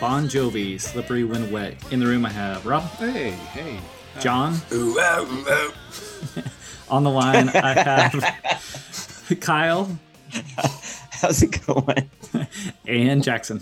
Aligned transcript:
Bon 0.00 0.28
Jovi, 0.28 0.80
"Slippery 0.80 1.24
When 1.24 1.50
Wet." 1.50 1.76
In 1.92 2.00
the 2.00 2.06
room, 2.06 2.24
I 2.26 2.30
have 2.30 2.64
Rob, 2.66 2.82
Hey, 2.98 3.30
hey. 3.30 3.78
John. 4.20 4.54
On 6.88 7.02
the 7.02 7.10
line, 7.10 7.48
I 7.48 7.72
have 7.82 9.36
Kyle 9.40 9.98
How's 11.10 11.42
it 11.42 11.64
going? 11.66 12.10
and 12.86 13.22
Jackson. 13.24 13.60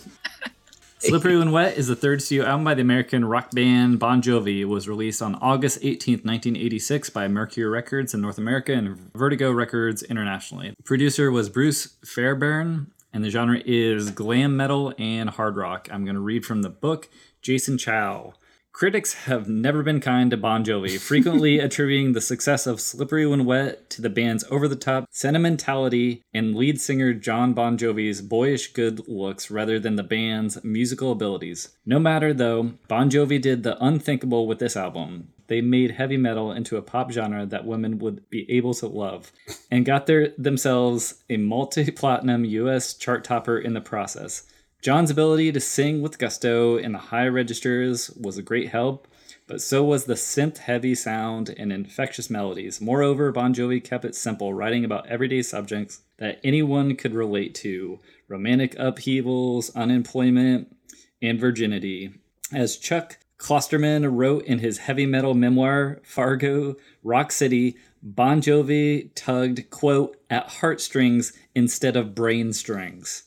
Slippery 0.99 1.37
When 1.37 1.51
Wet 1.53 1.77
is 1.77 1.87
the 1.89 1.97
third 1.97 2.23
studio 2.23 2.45
album 2.47 2.65
by 2.65 2.75
the 2.75 2.83
American 2.83 3.25
rock 3.25 3.51
band 3.53 3.99
Bon 3.99 4.21
Jovi. 4.23 4.61
It 4.61 4.67
was 4.67 4.89
released 4.89 5.21
on 5.23 5.35
August 5.37 5.81
18th, 5.81 6.25
1986 6.25 7.11
by 7.11 7.27
Mercury 7.29 7.67
Records 7.69 8.15
in 8.15 8.21
North 8.21 8.39
America 8.39 8.73
and 8.73 8.97
Vertigo 9.15 9.51
Records 9.51 10.03
internationally. 10.05 10.75
The 10.77 10.83
producer 10.85 11.31
was 11.31 11.49
Bruce 11.49 11.95
Fairbairn, 12.05 12.89
and 13.13 13.25
the 13.25 13.31
genre 13.31 13.61
is 13.65 14.11
glam 14.11 14.57
metal 14.57 14.95
and 14.99 15.31
hard 15.31 15.57
rock. 15.57 15.89
I'm 15.93 16.05
going 16.05 16.15
to 16.15 16.21
read 16.21 16.45
from 16.45 16.63
the 16.63 16.71
book 16.71 17.09
Jason 17.41 17.79
Chow. 17.79 18.35
Critics 18.73 19.13
have 19.25 19.51
never 19.51 19.83
been 19.83 20.01
kind 20.01 20.31
to 20.31 20.37
Bon 20.39 20.65
Jovi, 20.65 20.99
frequently 21.09 21.59
attributing 21.59 22.13
the 22.13 22.23
success 22.23 22.67
of 22.67 22.81
Slippery 22.81 23.27
When 23.27 23.45
Wet 23.45 23.91
to 23.91 24.01
the 24.01 24.09
band's 24.09 24.45
over 24.51 24.67
the 24.67 24.77
top 24.77 25.05
sentimentality 25.11 26.23
and 26.33 26.55
lead 26.55 26.81
singer 26.81 27.13
John 27.13 27.53
Bon 27.53 27.77
Jovi's 27.77 28.23
boyish 28.23 28.73
good 28.73 29.07
looks 29.07 29.51
rather 29.51 29.79
than 29.79 29.97
the 29.97 30.03
band's 30.03 30.65
musical 30.65 31.13
abilities. 31.13 31.77
No 31.85 31.99
matter 31.99 32.33
though, 32.33 32.73
Bon 32.89 33.11
Jovi 33.11 33.41
did 33.41 33.63
the 33.63 33.77
unthinkable 33.85 34.47
with 34.47 34.59
this 34.59 34.75
album. 34.75 35.29
They 35.53 35.61
made 35.61 35.91
heavy 35.91 36.17
metal 36.17 36.51
into 36.51 36.79
a 36.79 36.83
pop 36.83 37.13
genre 37.13 37.45
that 37.45 37.67
women 37.67 37.99
would 37.99 38.31
be 38.31 38.51
able 38.51 38.73
to 38.73 38.87
love 38.87 39.31
and 39.71 39.85
got 39.85 40.07
their, 40.07 40.33
themselves 40.39 41.23
a 41.29 41.37
multi 41.37 41.91
platinum 41.91 42.47
US 42.47 42.95
chart 42.95 43.23
topper 43.23 43.59
in 43.59 43.75
the 43.75 43.83
process. 43.83 44.45
John's 44.81 45.11
ability 45.11 45.53
to 45.53 45.61
sing 45.61 46.01
with 46.01 46.17
gusto 46.17 46.79
in 46.79 46.93
the 46.93 46.99
high 46.99 47.29
registers 47.29 48.09
was 48.13 48.39
a 48.39 48.43
great 48.43 48.71
help, 48.71 49.07
but 49.47 49.61
so 49.61 49.85
was 49.85 50.07
the 50.07 50.15
synth 50.15 50.57
heavy 50.57 50.95
sound 50.95 51.55
and 51.59 51.71
infectious 51.71 52.31
melodies. 52.31 52.81
Moreover, 52.81 53.31
Bon 53.31 53.53
Jovi 53.53 53.85
kept 53.85 54.07
it 54.07 54.15
simple, 54.15 54.55
writing 54.55 54.87
about 54.87 55.07
everyday 55.07 55.43
subjects 55.43 56.01
that 56.17 56.41
anyone 56.43 56.97
could 56.97 57.13
relate 57.13 57.55
to 57.57 58.01
romantic 58.27 58.75
upheavals, 58.79 59.69
unemployment, 59.77 60.75
and 61.21 61.39
virginity. 61.39 62.15
As 62.51 62.79
Chuck 62.79 63.19
Klosterman 63.43 64.09
wrote 64.09 64.45
in 64.45 64.61
his 64.61 64.79
heavy 64.79 65.05
metal 65.05 65.35
memoir, 65.35 66.01
Fargo, 66.05 66.77
Rock 67.03 67.33
City, 67.33 67.77
Bon 68.01 68.41
Jovi 68.41 69.11
tugged, 69.17 69.69
quote, 69.69 70.17
at 70.31 70.49
heartstrings 70.49 71.33
instead 71.53 71.97
of 71.97 72.15
brain 72.15 72.53
strings. 72.53 73.25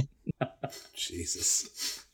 Jesus. 0.94 2.04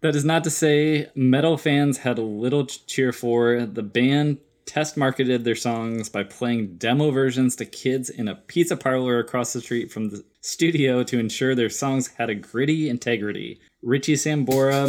That 0.00 0.16
is 0.16 0.24
not 0.24 0.42
to 0.42 0.50
say 0.50 1.08
metal 1.14 1.56
fans 1.56 1.98
had 1.98 2.18
little 2.18 2.66
to 2.66 2.86
cheer 2.86 3.12
for. 3.12 3.64
The 3.64 3.84
band 3.84 4.38
test 4.66 4.96
marketed 4.96 5.44
their 5.44 5.54
songs 5.54 6.08
by 6.08 6.24
playing 6.24 6.78
demo 6.78 7.12
versions 7.12 7.54
to 7.56 7.64
kids 7.64 8.10
in 8.10 8.26
a 8.26 8.34
pizza 8.34 8.76
parlor 8.76 9.20
across 9.20 9.52
the 9.52 9.60
street 9.60 9.92
from 9.92 10.10
the 10.10 10.24
studio 10.40 11.04
to 11.04 11.20
ensure 11.20 11.54
their 11.54 11.70
songs 11.70 12.08
had 12.08 12.28
a 12.28 12.34
gritty 12.34 12.88
integrity. 12.88 13.60
Richie 13.82 14.14
Sambora 14.14 14.86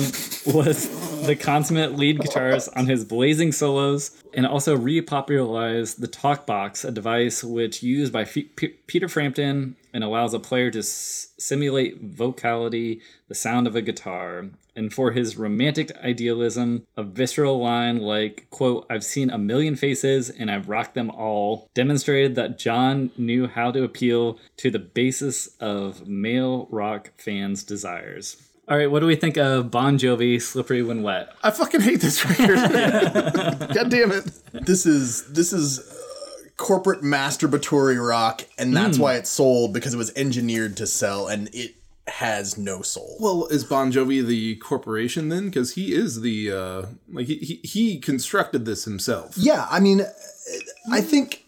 was 0.53 1.25
the 1.25 1.35
consummate 1.35 1.95
lead 1.95 2.19
guitarist 2.19 2.69
on 2.75 2.85
his 2.85 3.03
blazing 3.03 3.51
solos 3.51 4.11
and 4.33 4.45
also 4.45 4.77
repopularized 4.77 5.97
the 5.99 6.07
talk 6.07 6.45
box, 6.45 6.83
a 6.83 6.91
device 6.91 7.43
which 7.43 7.81
used 7.81 8.13
by 8.13 8.21
F- 8.21 8.33
P- 8.55 8.75
Peter 8.87 9.07
Frampton 9.07 9.75
and 9.93 10.03
allows 10.03 10.33
a 10.33 10.39
player 10.39 10.69
to 10.71 10.79
s- 10.79 11.33
simulate 11.39 12.01
vocality, 12.01 13.01
the 13.27 13.35
sound 13.35 13.67
of 13.67 13.75
a 13.75 13.81
guitar. 13.81 14.45
And 14.75 14.91
for 14.93 15.11
his 15.11 15.37
romantic 15.37 15.95
idealism, 15.97 16.85
a 16.97 17.03
visceral 17.03 17.59
line 17.61 17.99
like, 17.99 18.47
quote, 18.49 18.85
I've 18.89 19.03
seen 19.03 19.29
a 19.29 19.37
million 19.37 19.75
faces 19.75 20.29
and 20.29 20.49
I've 20.51 20.69
rocked 20.69 20.95
them 20.95 21.09
all, 21.11 21.69
demonstrated 21.73 22.35
that 22.35 22.57
John 22.59 23.11
knew 23.17 23.47
how 23.47 23.71
to 23.71 23.83
appeal 23.83 24.39
to 24.57 24.69
the 24.71 24.79
basis 24.79 25.47
of 25.59 26.07
male 26.07 26.67
rock 26.71 27.11
fans' 27.17 27.63
desires. 27.63 28.37
All 28.69 28.77
right, 28.77 28.89
what 28.89 29.01
do 29.01 29.05
we 29.07 29.17
think 29.17 29.37
of 29.37 29.69
Bon 29.69 29.97
Jovi, 29.97 30.41
Slippery 30.41 30.81
When 30.83 31.03
Wet? 31.03 31.33
I 31.43 31.51
fucking 31.51 31.81
hate 31.81 31.99
this 31.99 32.23
record. 32.25 32.55
God 33.73 33.89
damn 33.89 34.11
it. 34.11 34.31
This 34.53 34.85
is 34.85 35.25
this 35.33 35.51
is 35.51 35.79
uh, 35.79 36.49
corporate 36.55 37.01
masturbatory 37.01 38.05
rock, 38.05 38.43
and 38.57 38.75
that's 38.75 38.97
why 38.97 39.15
it 39.15 39.27
sold 39.27 39.73
because 39.73 39.93
it 39.93 39.97
was 39.97 40.13
engineered 40.15 40.77
to 40.77 40.87
sell, 40.87 41.27
and 41.27 41.49
it 41.53 41.75
has 42.07 42.57
no 42.57 42.81
soul. 42.81 43.17
Well, 43.19 43.47
is 43.47 43.65
Bon 43.65 43.91
Jovi 43.91 44.25
the 44.25 44.55
corporation 44.55 45.27
then? 45.27 45.45
Because 45.45 45.73
he 45.73 45.93
is 45.93 46.21
the 46.21 46.51
uh 46.51 46.85
like 47.11 47.27
he, 47.27 47.35
he 47.35 47.55
he 47.63 47.99
constructed 47.99 48.63
this 48.65 48.85
himself. 48.85 49.37
Yeah, 49.37 49.67
I 49.69 49.81
mean, 49.81 50.01
uh, 50.01 50.09
I 50.89 51.01
think 51.01 51.42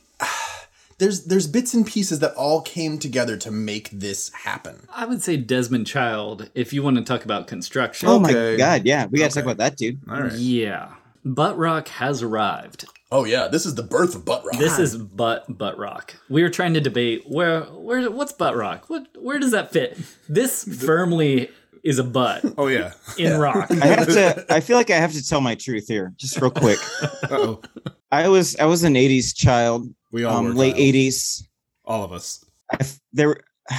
there's 0.98 1.26
there's 1.26 1.48
bits 1.48 1.74
and 1.74 1.86
pieces 1.86 2.20
that 2.20 2.34
all 2.36 2.62
came 2.62 2.98
together 3.00 3.38
to 3.38 3.52
make 3.52 3.90
this 3.92 4.32
happen. 4.34 4.88
I 4.94 5.06
would 5.06 5.22
say 5.22 5.38
Desmond 5.38 5.88
Child, 5.88 6.50
if 6.56 6.72
you 6.74 6.84
want 6.84 6.98
to 6.98 7.04
talk 7.04 7.26
about 7.26 7.48
construction. 7.48 8.08
Oh 8.10 8.20
my 8.20 8.56
god, 8.58 8.86
yeah, 8.86 9.06
we 9.08 9.20
gotta 9.20 9.34
talk 9.34 9.44
about 9.44 9.58
that, 9.58 9.76
dude. 9.78 10.00
All 10.10 10.22
right. 10.22 10.34
Yeah. 10.34 10.94
Butt 11.24 11.58
rock 11.58 11.88
has 11.88 12.22
arrived. 12.22 12.86
Oh 13.12 13.24
yeah, 13.26 13.48
this 13.48 13.66
is 13.66 13.76
the 13.76 13.84
birth 13.84 14.16
of 14.16 14.26
butt 14.26 14.44
rock. 14.46 14.58
This 14.60 14.78
is 14.80 14.96
butt 14.98 15.46
butt 15.58 15.78
rock. 15.78 16.16
We 16.30 16.44
were 16.44 16.50
trying 16.50 16.74
to 16.76 16.82
debate 16.82 17.24
where 17.28 17.62
where 17.62 18.10
what's 18.12 18.32
butt 18.32 18.56
rock? 18.56 18.90
What 18.90 19.08
where 19.20 19.40
does 19.40 19.52
that 19.52 19.72
fit? 19.72 19.98
This 20.30 20.64
firmly 20.86 21.50
is 21.84 22.00
a 22.00 22.04
butt 22.04 22.44
Oh 22.58 22.68
yeah. 22.68 22.94
in 23.18 23.38
rock. 23.40 23.70
I 23.72 23.86
have 23.88 24.08
to. 24.08 24.46
I 24.50 24.60
feel 24.60 24.78
like 24.78 24.90
I 24.90 24.98
have 24.98 25.14
to 25.14 25.28
tell 25.28 25.42
my 25.42 25.56
truth 25.56 25.88
here, 25.88 26.14
just 26.18 26.40
real 26.42 26.52
quick. 26.52 26.80
Uh-oh. 27.24 27.62
I 28.12 28.28
was 28.28 28.56
I 28.58 28.66
was 28.66 28.84
an 28.84 28.94
'80s 28.96 29.36
child, 29.36 29.88
We 30.16 30.24
all 30.24 30.38
um, 30.38 30.56
late 30.56 30.78
'80s. 30.78 31.44
All 31.84 32.06
of 32.06 32.14
us. 32.14 32.42
I 32.72 32.78
there. 33.12 33.36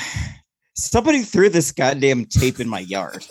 Somebody 0.74 1.22
threw 1.22 1.48
this 1.48 1.72
goddamn 1.72 2.26
tape 2.26 2.60
in 2.60 2.68
my 2.68 2.80
yard 2.80 3.24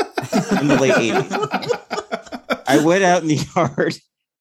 in 0.60 0.68
the 0.68 0.80
late 0.82 0.96
'80s. 0.96 2.64
I 2.68 2.84
went 2.84 3.04
out 3.04 3.22
in 3.22 3.28
the 3.28 3.48
yard, 3.56 3.96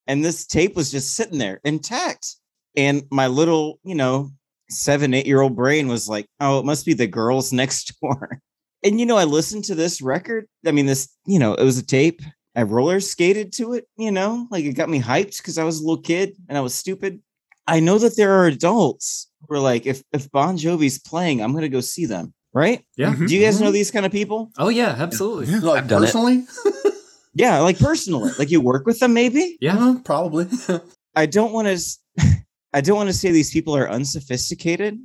and 0.07 0.25
this 0.25 0.47
tape 0.47 0.75
was 0.75 0.89
just 0.89 1.15
sitting 1.15 1.37
there 1.37 1.61
intact. 1.63 2.37
And 2.75 3.03
my 3.11 3.27
little, 3.27 3.79
you 3.83 3.93
know, 3.93 4.31
seven, 4.71 5.13
eight 5.13 5.27
year 5.27 5.41
old 5.41 5.55
brain 5.55 5.87
was 5.87 6.09
like, 6.09 6.25
"Oh, 6.39 6.57
it 6.57 6.65
must 6.65 6.87
be 6.87 6.93
the 6.93 7.05
girls 7.05 7.53
next 7.53 7.93
door." 8.01 8.41
And 8.83 8.99
you 8.99 9.07
know, 9.07 9.17
I 9.17 9.23
listened 9.23 9.63
to 9.63 9.73
this 9.73 9.99
record. 9.99 10.45
I 10.63 10.71
mean, 10.71 10.85
this, 10.85 11.09
you 11.25 11.39
know, 11.39 11.55
it 11.55 11.63
was 11.63 11.79
a 11.79 11.85
tape. 11.85 12.21
I 12.55 12.61
roller 12.61 12.99
skated 12.99 13.51
to 13.53 13.73
it, 13.73 13.87
you 13.97 14.11
know, 14.11 14.47
like 14.51 14.63
it 14.63 14.73
got 14.73 14.89
me 14.89 15.01
hyped 15.01 15.37
because 15.37 15.57
I 15.57 15.63
was 15.63 15.79
a 15.79 15.83
little 15.83 16.03
kid 16.03 16.35
and 16.47 16.55
I 16.55 16.61
was 16.61 16.75
stupid. 16.75 17.19
I 17.67 17.79
know 17.79 17.97
that 17.97 18.15
there 18.17 18.31
are 18.33 18.45
adults 18.47 19.29
who 19.47 19.55
are 19.55 19.59
like, 19.59 19.85
if 19.85 20.03
if 20.11 20.29
Bon 20.31 20.57
Jovi's 20.57 20.99
playing, 20.99 21.41
I'm 21.41 21.53
gonna 21.53 21.69
go 21.69 21.81
see 21.81 22.05
them, 22.05 22.33
right? 22.53 22.83
Yeah. 22.97 23.13
Mhm. 23.13 23.27
Do 23.27 23.35
you 23.35 23.43
guys 23.43 23.59
know 23.61 23.71
these 23.71 23.91
kind 23.91 24.05
of 24.05 24.11
people? 24.11 24.51
Oh 24.57 24.69
yeah, 24.69 24.95
absolutely. 24.97 25.47
Yeah. 25.47 25.59
like 25.59 25.87
done 25.87 26.03
it. 26.03 26.05
personally, 26.05 26.43
Yeah, 27.33 27.59
like 27.59 27.77
personally, 27.79 28.31
like 28.39 28.49
you 28.51 28.61
work 28.61 28.85
with 28.85 28.99
them, 28.99 29.13
maybe. 29.13 29.57
Uh, 29.67 29.95
probably. 30.05 30.47
I 31.15 31.25
don't 31.25 31.51
want 31.51 31.67
to. 31.67 31.81
I 32.73 32.81
don't 32.81 32.97
want 32.97 33.09
to 33.09 33.13
say 33.13 33.31
these 33.31 33.51
people 33.51 33.75
are 33.75 33.89
unsophisticated, 33.89 34.99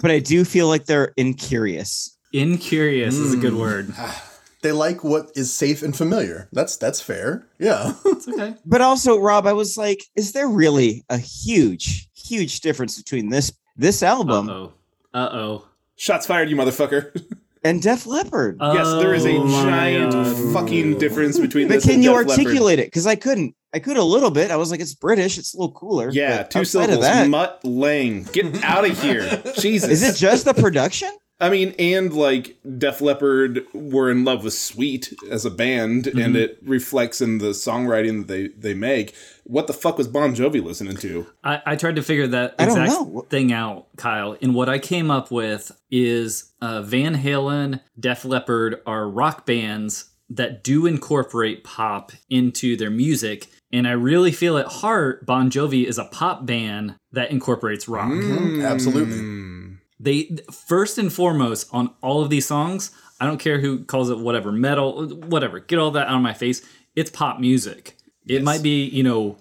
but 0.00 0.10
I 0.10 0.18
do 0.20 0.44
feel 0.44 0.68
like 0.68 0.86
they're 0.86 1.12
incurious. 1.16 2.16
Incurious 2.32 3.14
is 3.16 3.34
a 3.34 3.36
good 3.36 3.52
Mm. 3.52 3.60
word. 3.60 3.94
They 4.62 4.72
like 4.72 5.02
what 5.04 5.30
is 5.34 5.52
safe 5.52 5.82
and 5.82 5.94
familiar. 5.96 6.48
That's 6.52 6.76
that's 6.76 7.00
fair. 7.00 7.46
Yeah. 7.58 7.94
It's 8.06 8.28
okay. 8.28 8.54
But 8.64 8.80
also, 8.80 9.18
Rob, 9.18 9.46
I 9.46 9.52
was 9.52 9.76
like, 9.76 10.04
is 10.16 10.32
there 10.32 10.48
really 10.48 11.04
a 11.10 11.18
huge, 11.18 12.08
huge 12.14 12.60
difference 12.60 12.96
between 12.96 13.28
this 13.30 13.52
this 13.76 14.02
Uh 14.02 14.06
album 14.06 14.48
oh. 14.48 14.72
Uh 15.12 15.28
oh. 15.32 15.68
Shots 15.96 16.26
fired, 16.26 16.48
you 16.48 16.56
motherfucker. 16.56 17.10
and 17.64 17.82
Def 17.82 18.06
Leppard? 18.06 18.58
yes, 18.60 18.86
there 19.02 19.14
is 19.14 19.24
a 19.24 19.36
Oh 19.36 19.48
giant 19.64 20.12
God. 20.12 20.52
fucking 20.54 20.98
difference 20.98 21.38
between 21.38 21.68
but 21.68 21.82
can 21.82 21.94
and 21.94 22.04
you 22.04 22.10
Def 22.10 22.26
Leppard. 22.28 22.38
articulate 22.38 22.78
it? 22.78 22.86
Because 22.86 23.06
I 23.06 23.16
couldn't. 23.16 23.54
I 23.74 23.78
could 23.78 23.96
a 23.96 24.04
little 24.04 24.30
bit. 24.30 24.50
I 24.50 24.56
was 24.56 24.70
like, 24.70 24.80
it's 24.80 24.94
British. 24.94 25.38
It's 25.38 25.54
a 25.54 25.56
little 25.58 25.72
cooler. 25.72 26.10
Yeah, 26.10 26.42
two 26.42 26.60
outside 26.60 26.66
syllables. 26.86 26.96
Of 26.98 27.02
that, 27.02 27.28
Mutt 27.28 27.64
Lange. 27.64 28.24
Get 28.24 28.62
out 28.62 28.84
of 28.88 29.00
here. 29.02 29.42
Jesus. 29.58 29.90
is 29.90 30.02
it 30.02 30.16
just 30.16 30.44
the 30.44 30.52
production? 30.54 31.10
I 31.42 31.50
mean, 31.50 31.74
and 31.78 32.12
like 32.12 32.56
Def 32.78 33.00
Leppard 33.00 33.64
were 33.74 34.10
in 34.10 34.24
love 34.24 34.44
with 34.44 34.54
Sweet 34.54 35.12
as 35.30 35.44
a 35.44 35.50
band, 35.50 36.04
Mm-hmm. 36.04 36.18
and 36.20 36.36
it 36.36 36.58
reflects 36.62 37.20
in 37.20 37.38
the 37.38 37.50
songwriting 37.50 38.18
that 38.20 38.28
they 38.28 38.48
they 38.48 38.74
make. 38.74 39.14
What 39.44 39.66
the 39.66 39.72
fuck 39.72 39.98
was 39.98 40.06
Bon 40.08 40.34
Jovi 40.34 40.62
listening 40.62 40.96
to? 40.98 41.26
I, 41.42 41.60
I 41.66 41.76
tried 41.76 41.96
to 41.96 42.02
figure 42.02 42.28
that 42.28 42.54
I 42.58 42.64
exact 42.64 42.94
thing 43.28 43.52
out, 43.52 43.88
Kyle. 43.96 44.36
And 44.40 44.54
what 44.54 44.68
I 44.68 44.78
came 44.78 45.10
up 45.10 45.30
with 45.32 45.72
is 45.90 46.52
uh, 46.60 46.80
Van 46.82 47.16
Halen, 47.16 47.80
Def 47.98 48.24
Leppard 48.24 48.80
are 48.86 49.08
rock 49.08 49.44
bands 49.44 50.10
that 50.30 50.62
do 50.62 50.86
incorporate 50.86 51.64
pop 51.64 52.12
into 52.30 52.76
their 52.76 52.90
music. 52.90 53.48
And 53.72 53.88
I 53.88 53.92
really 53.92 54.32
feel 54.32 54.56
at 54.58 54.66
heart, 54.66 55.26
Bon 55.26 55.50
Jovi 55.50 55.86
is 55.86 55.98
a 55.98 56.04
pop 56.04 56.46
band 56.46 56.94
that 57.10 57.30
incorporates 57.30 57.88
rock. 57.88 58.12
Absolutely. 58.12 59.61
They 60.02 60.36
first 60.50 60.98
and 60.98 61.12
foremost 61.12 61.68
on 61.72 61.90
all 62.02 62.22
of 62.22 62.28
these 62.28 62.44
songs. 62.44 62.90
I 63.20 63.26
don't 63.26 63.38
care 63.38 63.60
who 63.60 63.84
calls 63.84 64.10
it 64.10 64.18
whatever 64.18 64.50
metal, 64.50 65.06
whatever. 65.08 65.60
Get 65.60 65.78
all 65.78 65.92
that 65.92 66.08
out 66.08 66.16
of 66.16 66.22
my 66.22 66.34
face. 66.34 66.60
It's 66.96 67.08
pop 67.10 67.38
music. 67.38 67.96
It 68.26 68.42
might 68.42 68.62
be, 68.62 68.84
you 68.84 69.04
know, 69.04 69.38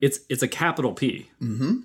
it's 0.00 0.20
it's 0.30 0.42
a 0.42 0.48
capital 0.48 0.94
P. 0.94 1.28
Mm-hmm. 1.42 1.80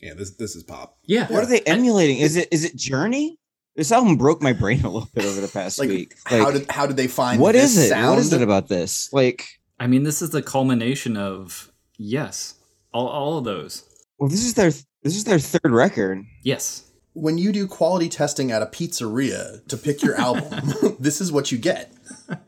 Yeah, 0.00 0.14
this 0.14 0.30
this 0.32 0.56
is 0.56 0.64
pop. 0.64 0.98
Yeah. 1.06 1.26
What 1.28 1.44
are 1.44 1.46
they 1.46 1.60
emulating? 1.60 2.18
Is 2.18 2.34
it 2.36 2.48
is 2.50 2.64
it 2.64 2.74
Journey? 2.76 3.38
This 3.76 3.92
album 3.92 4.16
broke 4.16 4.42
my 4.42 4.52
brain 4.52 4.80
a 4.84 4.90
little 4.90 5.08
bit 5.14 5.24
over 5.24 5.40
the 5.40 5.46
past 5.48 5.78
Like, 5.78 5.88
week. 5.88 6.14
how 6.26 6.50
did 6.50 6.68
how 6.70 6.86
did 6.86 6.96
they 6.96 7.06
find 7.06 7.40
what 7.40 7.52
this 7.52 7.76
is 7.76 7.84
it? 7.86 7.88
Sound? 7.90 8.10
What 8.10 8.18
is 8.18 8.32
it 8.32 8.42
about 8.42 8.66
this? 8.66 9.12
Like, 9.12 9.46
I 9.78 9.86
mean, 9.86 10.02
this 10.02 10.20
is 10.20 10.30
the 10.30 10.42
culmination 10.42 11.16
of 11.16 11.70
yes, 11.96 12.54
all, 12.92 13.06
all 13.06 13.38
of 13.38 13.44
those. 13.44 13.84
well, 14.18 14.28
this 14.28 14.44
is 14.44 14.54
their 14.54 14.70
this 15.04 15.14
is 15.16 15.22
their 15.24 15.38
third 15.38 15.70
record. 15.70 16.24
Yes, 16.42 16.87
when 17.20 17.38
you 17.38 17.52
do 17.52 17.66
quality 17.66 18.08
testing 18.08 18.50
at 18.50 18.62
a 18.62 18.66
pizzeria 18.66 19.66
to 19.68 19.76
pick 19.76 20.02
your 20.02 20.14
album, 20.16 20.72
this 21.00 21.20
is 21.20 21.30
what 21.32 21.50
you 21.52 21.58
get. 21.58 21.92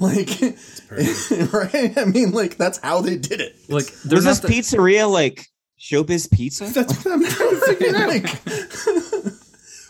Like, 0.00 0.28
right? 1.52 1.96
I 1.96 2.04
mean, 2.04 2.32
like 2.32 2.56
that's 2.56 2.78
how 2.78 3.02
they 3.02 3.16
did 3.16 3.40
it. 3.40 3.54
like 3.68 3.84
Was 3.84 4.02
there's 4.02 4.24
this 4.24 4.40
the- 4.40 4.48
pizzeria 4.48 5.08
like 5.08 5.46
Showbiz 5.78 6.28
Pizza? 6.28 6.64
That's 6.64 7.04
what 7.04 7.12
I'm 7.14 7.24
trying 7.24 7.50
to 7.50 7.60
figure 7.66 7.96
out. 7.96 8.08
Like, 8.08 9.32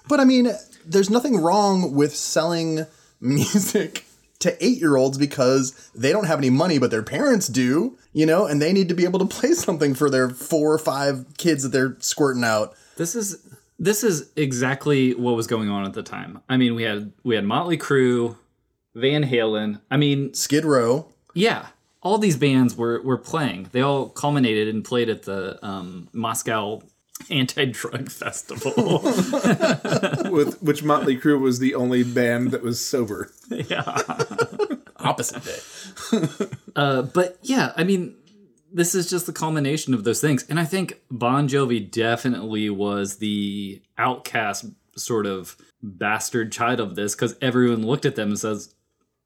but 0.06 0.20
I 0.20 0.24
mean, 0.24 0.52
there's 0.84 1.08
nothing 1.08 1.36
wrong 1.40 1.94
with 1.94 2.14
selling 2.14 2.84
music 3.22 4.04
to 4.40 4.62
eight 4.64 4.78
year 4.78 4.96
olds 4.96 5.16
because 5.16 5.90
they 5.94 6.12
don't 6.12 6.24
have 6.26 6.38
any 6.38 6.50
money, 6.50 6.78
but 6.78 6.90
their 6.90 7.02
parents 7.02 7.46
do, 7.46 7.96
you 8.12 8.26
know, 8.26 8.44
and 8.46 8.60
they 8.60 8.74
need 8.74 8.88
to 8.90 8.94
be 8.94 9.04
able 9.04 9.18
to 9.20 9.24
play 9.26 9.52
something 9.54 9.94
for 9.94 10.10
their 10.10 10.28
four 10.28 10.74
or 10.74 10.78
five 10.78 11.24
kids 11.38 11.62
that 11.62 11.70
they're 11.70 11.96
squirting 12.00 12.44
out. 12.44 12.74
this 12.96 13.14
is 13.14 13.38
this 13.80 14.04
is 14.04 14.30
exactly 14.36 15.14
what 15.14 15.34
was 15.34 15.46
going 15.48 15.70
on 15.70 15.84
at 15.86 15.94
the 15.94 16.02
time. 16.02 16.40
I 16.48 16.56
mean, 16.58 16.74
we 16.76 16.82
had 16.84 17.12
we 17.24 17.34
had 17.34 17.44
Motley 17.44 17.78
Crue, 17.78 18.36
Van 18.94 19.24
Halen. 19.24 19.80
I 19.90 19.96
mean, 19.96 20.34
Skid 20.34 20.64
Row. 20.64 21.08
yeah, 21.34 21.66
all 22.02 22.18
these 22.18 22.36
bands 22.36 22.76
were 22.76 23.00
were 23.02 23.18
playing. 23.18 23.68
They 23.72 23.80
all 23.80 24.08
culminated 24.10 24.68
and 24.68 24.84
played 24.84 25.08
at 25.08 25.22
the 25.22 25.58
um, 25.66 26.08
Moscow 26.12 26.82
anti-drug 27.30 28.10
festival. 28.22 29.00
With 30.30 30.58
which 30.62 30.82
Motley 30.82 31.16
Crue 31.18 31.40
was 31.40 31.58
the 31.58 31.74
only 31.74 32.02
band 32.04 32.50
that 32.52 32.62
was 32.62 32.84
sober. 32.84 33.32
Yeah, 33.50 33.82
opposite 34.98 35.42
day. 35.44 35.58
Uh, 36.76 37.02
but 37.02 37.36
yeah, 37.42 37.72
I 37.76 37.82
mean, 37.82 38.14
this 38.72 38.94
is 38.94 39.10
just 39.10 39.26
the 39.26 39.32
culmination 39.32 39.94
of 39.94 40.04
those 40.04 40.20
things. 40.20 40.44
And 40.48 40.60
I 40.60 40.64
think 40.64 41.00
Bon 41.10 41.48
Jovi 41.48 41.90
definitely 41.90 42.70
was 42.70 43.16
the 43.16 43.82
outcast 43.98 44.66
sort 44.96 45.26
of 45.26 45.56
bastard 45.82 46.52
child 46.52 46.80
of 46.80 46.94
this 46.94 47.14
because 47.14 47.36
everyone 47.40 47.86
looked 47.86 48.04
at 48.04 48.16
them 48.16 48.28
and 48.28 48.38
says, 48.38 48.74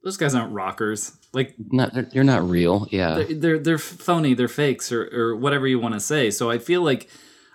those 0.03 0.17
guys 0.17 0.35
aren't 0.35 0.53
rockers. 0.53 1.13
Like 1.33 1.55
Not 1.71 1.95
they're, 1.95 2.09
you're 2.13 2.25
not 2.25 2.49
real. 2.49 2.87
Yeah. 2.91 3.15
they're 3.15 3.35
they're, 3.35 3.59
they're 3.59 3.79
phony, 3.79 4.35
they're 4.35 4.49
fakes, 4.49 4.93
or, 4.93 5.09
or 5.13 5.37
whatever 5.37 5.67
you 5.67 5.81
want 5.81 5.95
to 5.95 6.01
say. 6.01 6.31
So 6.31 6.51
I 6.51 6.59
feel 6.59 6.83
like 6.83 7.09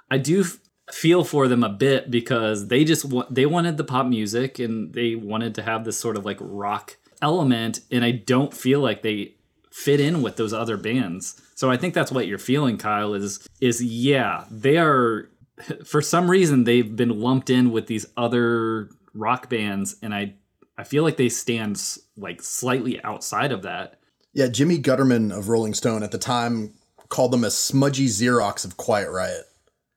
I 0.10 0.18
do 0.18 0.42
f- 0.42 0.58
feel 0.92 1.24
for 1.24 1.48
them 1.48 1.64
a 1.64 1.70
bit 1.70 2.10
because 2.10 2.68
they 2.68 2.84
just 2.84 3.06
wa- 3.06 3.28
they 3.30 3.46
wanted 3.46 3.78
the 3.78 3.84
pop 3.84 4.08
music 4.08 4.58
and 4.58 4.94
they 4.94 5.16
wanted 5.16 5.54
to 5.56 5.62
have 5.62 5.86
this 5.86 6.00
sort 6.00 6.18
of 6.18 6.26
like 6.26 6.38
rock 6.42 6.98
element, 7.22 7.82
and 7.92 8.04
I 8.04 8.12
don't 8.12 8.54
feel 8.54 8.80
like 8.80 9.04
they 9.04 9.36
fit 9.72 10.00
in 10.00 10.22
with 10.22 10.36
those 10.36 10.54
other 10.54 10.78
bands. 10.78 11.42
So 11.56 11.70
I 11.70 11.78
think 11.78 11.94
that's 11.94 12.12
what 12.12 12.28
you're 12.28 12.38
feeling, 12.38 12.78
Kyle. 12.78 13.14
Is 13.14 13.48
is 13.62 13.84
yeah, 13.84 14.46
they 14.50 14.78
are 14.78 15.30
for 15.86 16.02
some 16.02 16.30
reason 16.30 16.64
they've 16.64 16.96
been 16.96 17.20
lumped 17.20 17.50
in 17.50 17.72
with 17.72 17.88
these 17.88 18.06
other 18.18 18.90
rock 19.14 19.50
bands, 19.50 19.96
and 20.02 20.14
I 20.14 20.36
I 20.78 20.84
feel 20.84 21.04
like 21.04 21.18
they 21.18 21.30
stand 21.30 21.82
like 22.18 22.42
slightly 22.42 23.04
outside 23.04 23.52
of 23.52 23.64
that. 23.64 24.00
Yeah, 24.34 24.48
Jimmy 24.48 24.80
Guterman 24.80 25.36
of 25.36 25.50
Rolling 25.50 25.74
Stone 25.74 26.04
at 26.04 26.12
the 26.12 26.18
time 26.18 26.74
called 27.10 27.32
them 27.32 27.44
a 27.44 27.52
smudgy 27.52 28.06
Xerox 28.06 28.64
of 28.64 28.78
Quiet 28.78 29.10
Riot, 29.12 29.44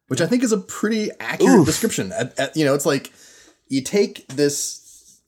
which 0.09 0.21
I 0.21 0.27
think 0.27 0.43
is 0.43 0.53
a 0.53 0.59
pretty 0.59 1.11
accurate 1.21 1.61
Oof. 1.61 1.67
description. 1.67 2.11
At, 2.13 2.39
at- 2.39 2.57
you 2.57 2.65
know, 2.65 2.75
it's 2.75 2.87
like 2.87 3.13
you 3.69 3.83
take 3.83 4.27
this 4.29 4.82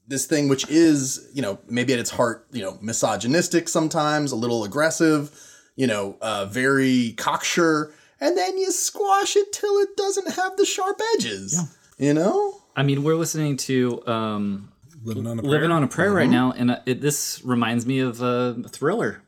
this 0.07 0.25
thing 0.25 0.47
which 0.47 0.69
is 0.69 1.29
you 1.33 1.41
know 1.41 1.59
maybe 1.67 1.93
at 1.93 1.99
its 1.99 2.11
heart 2.11 2.47
you 2.51 2.61
know 2.61 2.77
misogynistic 2.81 3.67
sometimes, 3.67 4.31
a 4.31 4.35
little 4.35 4.63
aggressive, 4.63 5.31
you 5.75 5.87
know, 5.87 6.17
uh, 6.21 6.45
very 6.45 7.13
cocksure, 7.17 7.91
and 8.19 8.37
then 8.37 8.57
you 8.57 8.71
squash 8.71 9.35
it 9.35 9.51
till 9.51 9.77
it 9.79 9.89
doesn't 9.97 10.31
have 10.33 10.57
the 10.57 10.65
sharp 10.65 10.99
edges. 11.15 11.59
You 11.97 12.13
know, 12.13 12.61
I 12.75 12.83
mean, 12.83 13.03
we're 13.03 13.15
listening 13.15 13.57
to 13.57 14.05
um, 14.07 14.71
Living 15.03 15.27
on 15.27 15.39
a 15.39 15.41
"Living 15.41 15.71
on 15.71 15.83
a 15.83 15.87
Prayer" 15.87 16.11
right 16.11 16.29
now, 16.29 16.51
and 16.51 16.71
uh, 16.71 16.79
it, 16.85 16.99
this 17.01 17.41
reminds 17.43 17.85
me 17.85 17.99
of 17.99 18.21
a 18.21 18.55
Thriller. 18.69 19.21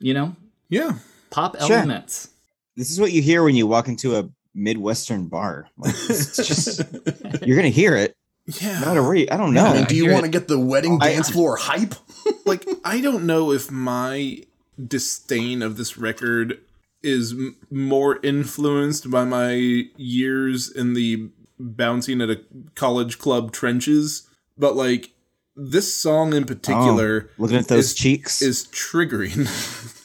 You 0.00 0.12
know, 0.12 0.36
Yeah. 0.68 0.98
pop 1.30 1.56
Sure. 1.58 1.76
elements. 1.78 2.28
This 2.76 2.90
is 2.90 3.00
what 3.00 3.12
you 3.12 3.22
hear 3.22 3.42
when 3.44 3.54
you 3.54 3.66
walk 3.66 3.88
into 3.88 4.16
a 4.16 4.28
midwestern 4.54 5.28
bar. 5.28 5.68
Like, 5.78 5.94
it's 6.08 6.36
just 6.36 6.82
you're 7.46 7.56
gonna 7.56 7.68
hear 7.68 7.96
it. 7.96 8.16
Yeah. 8.46 8.78
Not 8.80 8.96
a 8.96 9.00
re- 9.02 9.28
I 9.30 9.36
don't 9.36 9.54
know. 9.54 9.64
I 9.64 9.72
mean, 9.74 9.84
do 9.84 9.96
you 9.96 10.10
want 10.12 10.24
to 10.24 10.30
get 10.30 10.48
the 10.48 10.58
wedding 10.58 10.98
I- 11.00 11.10
dance 11.12 11.30
floor 11.30 11.56
hype? 11.56 11.94
like 12.44 12.66
I 12.84 13.00
don't 13.00 13.24
know 13.26 13.52
if 13.52 13.70
my 13.70 14.42
disdain 14.86 15.62
of 15.62 15.76
this 15.76 15.96
record 15.96 16.60
is 17.02 17.32
m- 17.32 17.56
more 17.70 18.18
influenced 18.22 19.10
by 19.10 19.24
my 19.24 19.52
years 19.96 20.70
in 20.70 20.94
the 20.94 21.28
bouncing 21.58 22.20
at 22.20 22.28
a 22.30 22.40
college 22.74 23.18
club 23.18 23.52
trenches, 23.52 24.28
but 24.58 24.74
like 24.76 25.10
this 25.56 25.94
song 25.94 26.32
in 26.34 26.44
particular 26.44 27.28
Oh, 27.30 27.42
looking 27.42 27.56
at 27.58 27.68
those 27.68 27.86
is, 27.90 27.94
cheeks. 27.94 28.42
is 28.42 28.66
triggering. 28.66 29.46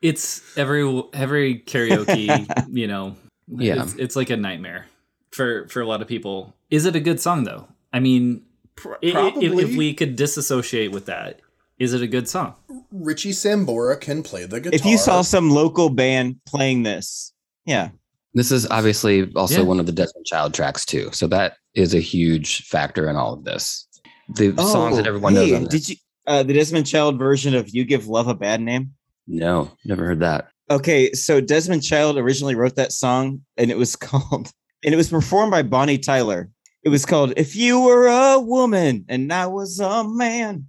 It's 0.00 0.56
every 0.56 1.02
every 1.12 1.58
karaoke. 1.58 2.68
you 2.72 2.86
know, 2.86 3.16
Yeah. 3.48 3.82
it's, 3.82 3.94
it's 3.94 4.16
like 4.16 4.30
a 4.30 4.36
nightmare 4.36 4.86
for 5.32 5.66
for 5.68 5.80
a 5.80 5.86
lot 5.88 6.02
of 6.02 6.06
people. 6.08 6.54
Is 6.70 6.84
it 6.86 6.96
a 6.96 7.00
good 7.00 7.20
song 7.20 7.44
though? 7.44 7.68
I 7.92 8.00
mean, 8.00 8.42
Pro- 8.76 8.94
i- 9.02 9.08
i- 9.08 9.12
probably. 9.12 9.46
if, 9.46 9.70
if 9.70 9.76
we 9.76 9.94
could 9.94 10.16
disassociate 10.16 10.90
with 10.92 11.06
that, 11.06 11.40
is 11.78 11.94
it 11.94 12.02
a 12.02 12.06
good 12.06 12.28
song? 12.28 12.54
Richie 12.92 13.30
Sambora 13.32 14.00
can 14.00 14.22
play 14.22 14.44
the 14.44 14.60
guitar. 14.60 14.74
if 14.74 14.84
you 14.84 14.98
saw 14.98 15.22
some 15.22 15.50
local 15.50 15.88
band 15.90 16.36
playing 16.46 16.82
this, 16.82 17.32
yeah, 17.64 17.90
This 18.34 18.52
is 18.52 18.66
obviously 18.70 19.32
also 19.34 19.60
Yeah. 19.62 19.66
one 19.66 19.80
of 19.80 19.86
the 19.86 19.92
Desmond 19.92 20.26
Child 20.26 20.54
tracks 20.54 20.84
too. 20.84 21.08
So 21.12 21.26
that 21.28 21.54
is 21.74 21.94
a 21.94 22.00
huge 22.00 22.62
factor 22.66 23.08
in 23.08 23.16
all 23.16 23.32
of 23.32 23.44
this. 23.44 23.86
The 24.34 24.54
songs 24.56 24.96
that 24.96 25.06
everyone 25.06 25.34
knows 25.34 25.44
Oh, 25.44 25.46
hey, 25.46 25.56
on. 25.56 25.64
Did 25.64 25.88
you 25.88 25.96
uh, 26.26 26.42
the 26.42 26.52
Desmond 26.52 26.86
Child 26.86 27.18
version 27.18 27.54
of 27.54 27.70
"You 27.74 27.84
Give 27.86 28.06
Love 28.06 28.28
a 28.28 28.34
Bad 28.34 28.60
Name"? 28.60 28.92
No, 29.26 29.70
never 29.86 30.04
heard 30.04 30.20
that. 30.20 30.48
Okay, 30.70 31.10
so 31.12 31.40
Desmond 31.40 31.82
Child 31.82 32.18
originally 32.18 32.54
wrote 32.54 32.76
that 32.76 32.92
song, 32.92 33.40
and 33.56 33.70
it 33.70 33.78
was 33.78 33.96
called, 34.08 34.52
and 34.84 34.92
it 34.92 34.96
was 34.98 35.08
performed 35.08 35.50
by 35.50 35.62
Bonnie 35.62 35.96
Tyler. 35.98 36.50
It 36.82 36.88
was 36.90 37.04
called 37.04 37.32
"If 37.36 37.56
You 37.56 37.80
Were 37.80 38.06
a 38.06 38.38
Woman 38.38 39.04
and 39.08 39.32
I 39.32 39.46
Was 39.46 39.80
a 39.80 40.04
Man," 40.04 40.68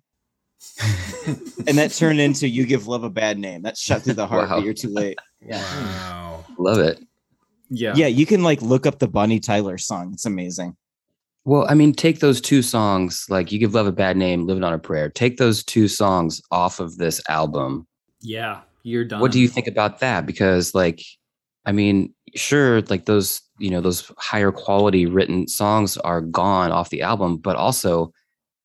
and 1.67 1.77
that 1.77 1.91
turned 1.91 2.19
into 2.19 2.47
"You 2.47 2.65
Give 2.65 2.87
Love 2.87 3.03
a 3.03 3.09
Bad 3.09 3.37
Name." 3.37 3.61
That 3.63 3.77
shot 3.77 4.01
through 4.01 4.15
the 4.15 4.27
heart, 4.27 4.49
Wow. 4.49 4.57
but 4.57 4.65
you're 4.65 4.73
too 4.73 4.89
late. 4.89 5.17
wow. 5.45 6.45
Love 6.57 6.79
it. 6.79 6.99
Yeah, 7.69 7.93
Yeah, 7.95 8.07
you 8.07 8.25
can 8.25 8.41
like 8.43 8.61
look 8.61 8.85
up 8.85 8.99
the 8.99 9.07
Bonnie 9.07 9.39
Tyler 9.39 9.77
song. 9.77 10.11
It's 10.13 10.25
amazing. 10.25 10.75
Well, 11.45 11.65
I 11.69 11.73
mean, 11.73 11.93
take 11.93 12.19
those 12.19 12.41
two 12.41 12.61
songs, 12.61 13.25
like 13.29 13.51
You 13.51 13.59
Give 13.59 13.73
Love 13.73 13.87
a 13.87 13.91
Bad 13.91 14.17
Name, 14.17 14.45
Living 14.45 14.63
on 14.63 14.73
a 14.73 14.79
Prayer. 14.79 15.09
Take 15.09 15.37
those 15.37 15.63
two 15.63 15.87
songs 15.87 16.41
off 16.51 16.79
of 16.79 16.97
this 16.97 17.21
album. 17.29 17.87
Yeah, 18.21 18.61
you're 18.83 19.05
done. 19.05 19.19
What 19.21 19.31
do 19.31 19.39
you 19.39 19.47
think 19.47 19.67
about 19.67 19.99
that? 19.99 20.25
Because, 20.25 20.75
like, 20.75 21.01
I 21.65 21.71
mean, 21.71 22.13
sure, 22.35 22.81
like 22.83 23.05
those, 23.05 23.41
you 23.59 23.69
know, 23.69 23.81
those 23.81 24.11
higher 24.17 24.51
quality 24.51 25.05
written 25.05 25.47
songs 25.47 25.97
are 25.97 26.21
gone 26.21 26.71
off 26.71 26.89
the 26.89 27.01
album, 27.01 27.37
but 27.37 27.55
also, 27.55 28.11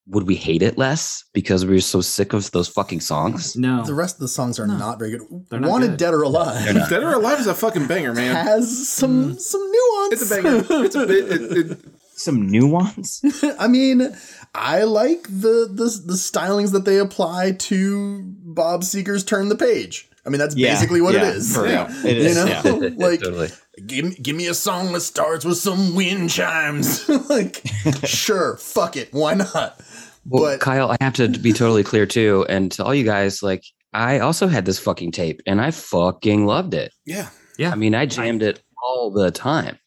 would 0.06 0.26
we 0.26 0.34
hate 0.34 0.62
it 0.62 0.76
less 0.76 1.24
because 1.32 1.64
we're 1.64 1.80
so 1.80 2.00
sick 2.00 2.32
of 2.32 2.50
those 2.50 2.68
fucking 2.68 3.00
songs? 3.00 3.56
No. 3.56 3.84
The 3.84 3.94
rest 3.94 4.16
of 4.16 4.20
the 4.20 4.28
songs 4.28 4.58
are 4.58 4.66
not 4.66 4.98
very 4.98 5.12
good. 5.12 5.22
They're 5.48 5.60
not 5.60 5.70
Wanted 5.70 5.90
good. 5.92 5.98
Dead 5.98 6.14
or 6.14 6.22
Alive 6.22 6.88
Dead 6.90 7.02
or 7.02 7.14
Alive 7.14 7.40
is 7.40 7.46
a 7.46 7.54
fucking 7.54 7.86
banger, 7.86 8.12
man. 8.12 8.34
has 8.34 8.88
some 8.88 9.34
mm. 9.34 9.40
some 9.40 9.62
nuance. 9.62 10.12
It's 10.12 10.30
a 10.30 10.42
banger. 10.42 10.84
It's 10.84 10.94
a 10.94 11.06
bit. 11.06 11.32
It, 11.32 11.70
it, 11.70 11.78
Some 12.16 12.48
nuance. 12.48 13.22
I 13.58 13.66
mean, 13.66 14.16
I 14.54 14.84
like 14.84 15.24
the, 15.24 15.68
the 15.68 16.00
the 16.06 16.12
stylings 16.12 16.70
that 16.70 16.84
they 16.84 16.98
apply 16.98 17.52
to 17.52 18.22
Bob 18.22 18.82
Seger's 18.82 19.24
"Turn 19.24 19.48
the 19.48 19.56
Page." 19.56 20.08
I 20.26 20.30
mean, 20.30 20.38
that's 20.38 20.56
Yeah, 20.56 20.72
basically 20.74 21.00
what 21.00 21.14
yeah, 21.14 21.28
it 21.30 21.36
is. 21.36 21.54
for 21.54 21.62
real. 21.64 21.72
Yeah. 21.88 22.06
It 22.06 22.16
You 22.16 22.22
is. 22.24 22.36
know? 22.36 22.46
yeah. 22.46 22.62
like, 23.06 23.20
totally. 23.20 23.48
give 23.86 24.04
me, 24.06 24.14
give 24.22 24.36
me 24.36 24.46
a 24.46 24.54
song 24.54 24.92
that 24.92 25.00
starts 25.00 25.44
with 25.44 25.58
some 25.58 25.94
wind 25.94 26.30
chimes. 26.30 27.08
like, 27.28 27.62
sure, 28.04 28.56
fuck 28.56 28.96
it, 28.96 29.08
why 29.12 29.34
not? 29.34 29.80
Well, 30.26 30.44
but 30.44 30.60
Kyle, 30.60 30.90
I 30.90 30.96
have 31.02 31.12
to 31.14 31.28
be 31.28 31.52
totally 31.52 31.82
clear 31.84 32.06
too. 32.06 32.46
And 32.48 32.72
to 32.72 32.84
all 32.84 32.94
you 32.94 33.04
guys, 33.04 33.42
like, 33.42 33.62
I 33.92 34.18
also 34.20 34.46
had 34.48 34.64
this 34.64 34.78
fucking 34.78 35.12
tape 35.12 35.40
and 35.46 35.60
I 35.60 35.70
fucking 35.70 36.46
loved 36.46 36.74
it. 36.74 36.92
yeah. 37.04 37.28
yeah. 37.58 37.70
I 37.70 37.74
mean, 37.74 37.94
I 37.94 38.06
jammed 38.06 38.42
it 38.42 38.62
all 38.82 39.10
the 39.10 39.30
time. 39.30 39.78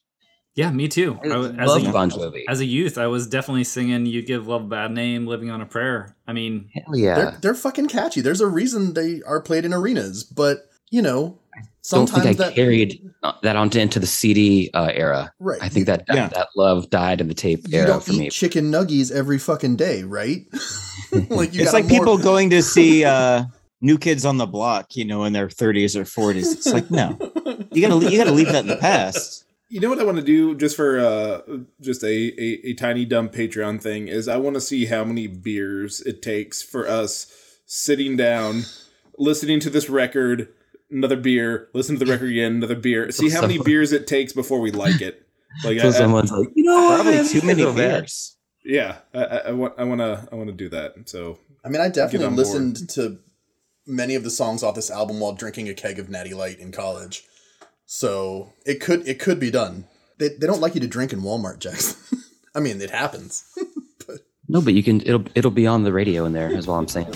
Yeah, 0.57 0.71
me 0.71 0.87
too. 0.89 1.17
I 1.23 1.27
I 1.27 1.45
as, 1.63 1.67
love 1.69 1.87
a, 1.87 1.91
Bon 1.93 2.09
Jovi. 2.11 2.43
as 2.49 2.59
a 2.59 2.65
youth, 2.65 2.97
I 2.97 3.07
was 3.07 3.27
definitely 3.27 3.63
singing 3.63 4.05
"You 4.05 4.21
Give 4.21 4.47
Love 4.47 4.63
a 4.63 4.67
Bad 4.67 4.91
Name," 4.91 5.25
"Living 5.27 5.49
on 5.49 5.61
a 5.61 5.65
Prayer." 5.65 6.15
I 6.27 6.33
mean, 6.33 6.69
Hell 6.73 6.97
yeah. 6.97 7.15
they're 7.15 7.37
they're 7.41 7.55
fucking 7.55 7.87
catchy. 7.87 8.19
There's 8.21 8.41
a 8.41 8.47
reason 8.47 8.93
they 8.93 9.21
are 9.25 9.39
played 9.39 9.63
in 9.63 9.73
arenas, 9.73 10.23
but 10.25 10.69
you 10.89 11.01
know, 11.01 11.37
Don't 11.55 12.07
sometimes 12.07 12.23
think 12.23 12.39
I 12.41 12.43
that 12.45 12.55
carried 12.55 13.01
uh, 13.23 13.33
that 13.43 13.55
onto 13.55 13.79
into 13.79 13.99
the 13.99 14.07
CD 14.07 14.69
uh, 14.73 14.91
era. 14.93 15.31
right. 15.39 15.61
I 15.61 15.69
think 15.69 15.85
that 15.85 16.05
that, 16.07 16.15
Yeah. 16.15 16.27
that 16.29 16.47
love 16.55 16.89
died 16.89 17.21
in 17.21 17.27
the 17.27 17.33
tape 17.33 17.65
you 17.67 17.77
era 17.79 17.87
don't 17.87 18.03
for 18.03 18.13
eat 18.13 18.19
me. 18.19 18.29
chicken 18.29 18.71
nuggies 18.71 19.11
every 19.11 19.37
fucking 19.37 19.75
day, 19.75 20.03
right? 20.03 20.45
like 21.29 21.53
you 21.53 21.61
it's 21.61 21.71
got 21.71 21.81
like 21.81 21.87
people 21.89 22.17
going 22.17 22.49
to 22.51 22.61
see 22.61 23.03
uh, 23.05 23.43
New 23.81 23.97
Kids 23.97 24.25
on 24.25 24.37
the 24.37 24.47
Block, 24.47 24.95
you 24.95 25.05
know, 25.05 25.23
in 25.25 25.33
their 25.33 25.47
30s 25.47 25.95
or 25.95 26.03
40s. 26.03 26.51
It's 26.53 26.67
like, 26.73 26.89
no, 26.89 27.17
you 27.71 27.81
gotta 27.87 28.09
you 28.09 28.17
gotta 28.17 28.31
leave 28.31 28.47
that 28.47 28.61
in 28.63 28.67
the 28.67 28.77
past. 28.77 29.43
You 29.69 29.81
know 29.81 29.89
what 29.89 30.00
I 30.00 30.03
want 30.05 30.17
to 30.17 30.24
do 30.24 30.55
just 30.55 30.75
for 30.75 30.97
uh 31.00 31.41
just 31.81 32.03
a, 32.03 32.07
a, 32.07 32.69
a 32.69 32.74
tiny 32.74 33.05
dumb 33.05 33.29
Patreon 33.29 33.81
thing 33.81 34.07
is 34.07 34.27
I 34.27 34.38
want 34.38 34.53
to 34.55 34.62
see 34.62 34.86
how 34.86 35.03
many 35.03 35.27
beers 35.27 36.01
it 36.01 36.21
takes 36.21 36.62
for 36.62 36.88
us 36.88 37.27
sitting 37.65 38.15
down, 38.15 38.63
listening 39.17 39.59
to 39.62 39.69
this 39.69 39.89
record, 39.89 40.47
another 40.89 41.17
beer, 41.17 41.67
listen 41.74 41.97
to 42.00 42.05
the 42.05 42.09
record 42.12 42.29
again, 42.31 42.53
another 42.55 42.75
beer. 42.75 43.12
See 43.12 43.29
how 43.29 43.41
many 43.41 43.57
beers 43.62 43.91
it 43.91 44.07
takes 44.07 44.31
before 44.31 44.62
we 44.62 44.71
like 44.71 45.01
it. 45.01 45.27
Like 45.65 45.79
So 45.81 45.88
I, 45.88 45.89
I, 45.89 45.91
someone's 45.91 46.31
like, 46.31 46.47
you 46.55 46.63
know, 46.63 46.95
Probably 46.95 47.15
man, 47.15 47.27
too 47.27 47.41
many 47.45 47.62
so 47.63 47.74
bad." 47.74 48.01
beers. 48.03 48.38
yeah, 48.63 49.00
I, 49.13 49.24
I, 49.24 49.38
I 49.38 49.51
want 49.51 49.74
I 49.77 49.83
want 49.83 50.00
to 50.00 50.29
I 50.31 50.36
want 50.36 50.47
to 50.47 50.55
do 50.55 50.69
that. 50.69 50.93
So 51.09 51.39
I 51.65 51.69
mean, 51.69 51.81
I 51.81 51.89
definitely 51.89 52.25
on 52.27 52.36
board. 52.36 52.47
listened 52.47 52.89
to 52.91 53.19
many 53.86 54.15
of 54.15 54.24
the 54.24 54.29
songs 54.29 54.63
off 54.63 54.75
this 54.75 54.89
album 54.89 55.19
while 55.19 55.33
drinking 55.33 55.67
a 55.67 55.74
keg 55.74 56.00
of 56.00 56.09
Natty 56.09 56.33
Light 56.33 56.59
in 56.59 56.71
college. 56.71 57.25
So 57.88 58.53
it 58.65 58.79
could 58.79 59.08
it 59.08 59.17
could 59.17 59.39
be 59.39 59.50
done. 59.50 59.86
They, 60.20 60.29
they 60.29 60.46
don't 60.46 60.62
like 60.62 60.75
you 60.75 60.82
to 60.82 60.88
drink 60.88 61.13
in 61.13 61.22
Walmart, 61.22 61.60
Jackson. 61.60 62.20
I 62.56 62.60
mean, 62.60 62.79
it 62.82 62.91
happens. 62.91 63.44
No, 64.50 64.62
but 64.62 64.74
you 64.74 64.82
can. 64.82 65.01
It'll 65.01 65.25
it'll 65.36 65.51
be 65.51 65.67
on 65.67 65.84
the 65.84 65.91
radio 65.91 66.24
in 66.24 66.32
there. 66.32 66.50
Is 66.50 66.67
what 66.67 66.75
I'm 66.75 66.88
saying. 66.88 67.13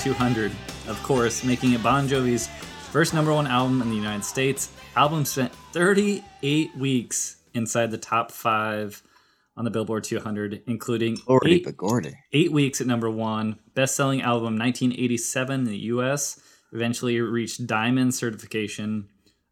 200. 0.00 0.52
Of 0.86 1.02
course, 1.02 1.44
making 1.44 1.72
it 1.72 1.82
Bon 1.82 2.08
Jovi's 2.08 2.48
first 2.90 3.14
number 3.14 3.32
one 3.32 3.46
album 3.46 3.82
in 3.82 3.90
the 3.90 3.96
United 3.96 4.24
States. 4.24 4.70
Album 4.96 5.24
spent 5.24 5.52
38 5.72 6.76
weeks 6.76 7.36
inside 7.54 7.90
the 7.90 7.98
top 7.98 8.30
five 8.32 9.02
on 9.56 9.64
the 9.64 9.70
Billboard 9.70 10.04
200, 10.04 10.62
including 10.66 11.18
eight, 11.46 11.66
eight 12.32 12.52
weeks 12.52 12.80
at 12.80 12.86
number 12.86 13.10
one. 13.10 13.58
Best 13.74 13.96
selling 13.96 14.22
album 14.22 14.56
1987 14.56 15.60
in 15.60 15.64
the 15.66 15.78
US. 15.78 16.40
Eventually 16.72 17.20
reached 17.20 17.66
diamond 17.66 18.14
certification. 18.14 19.08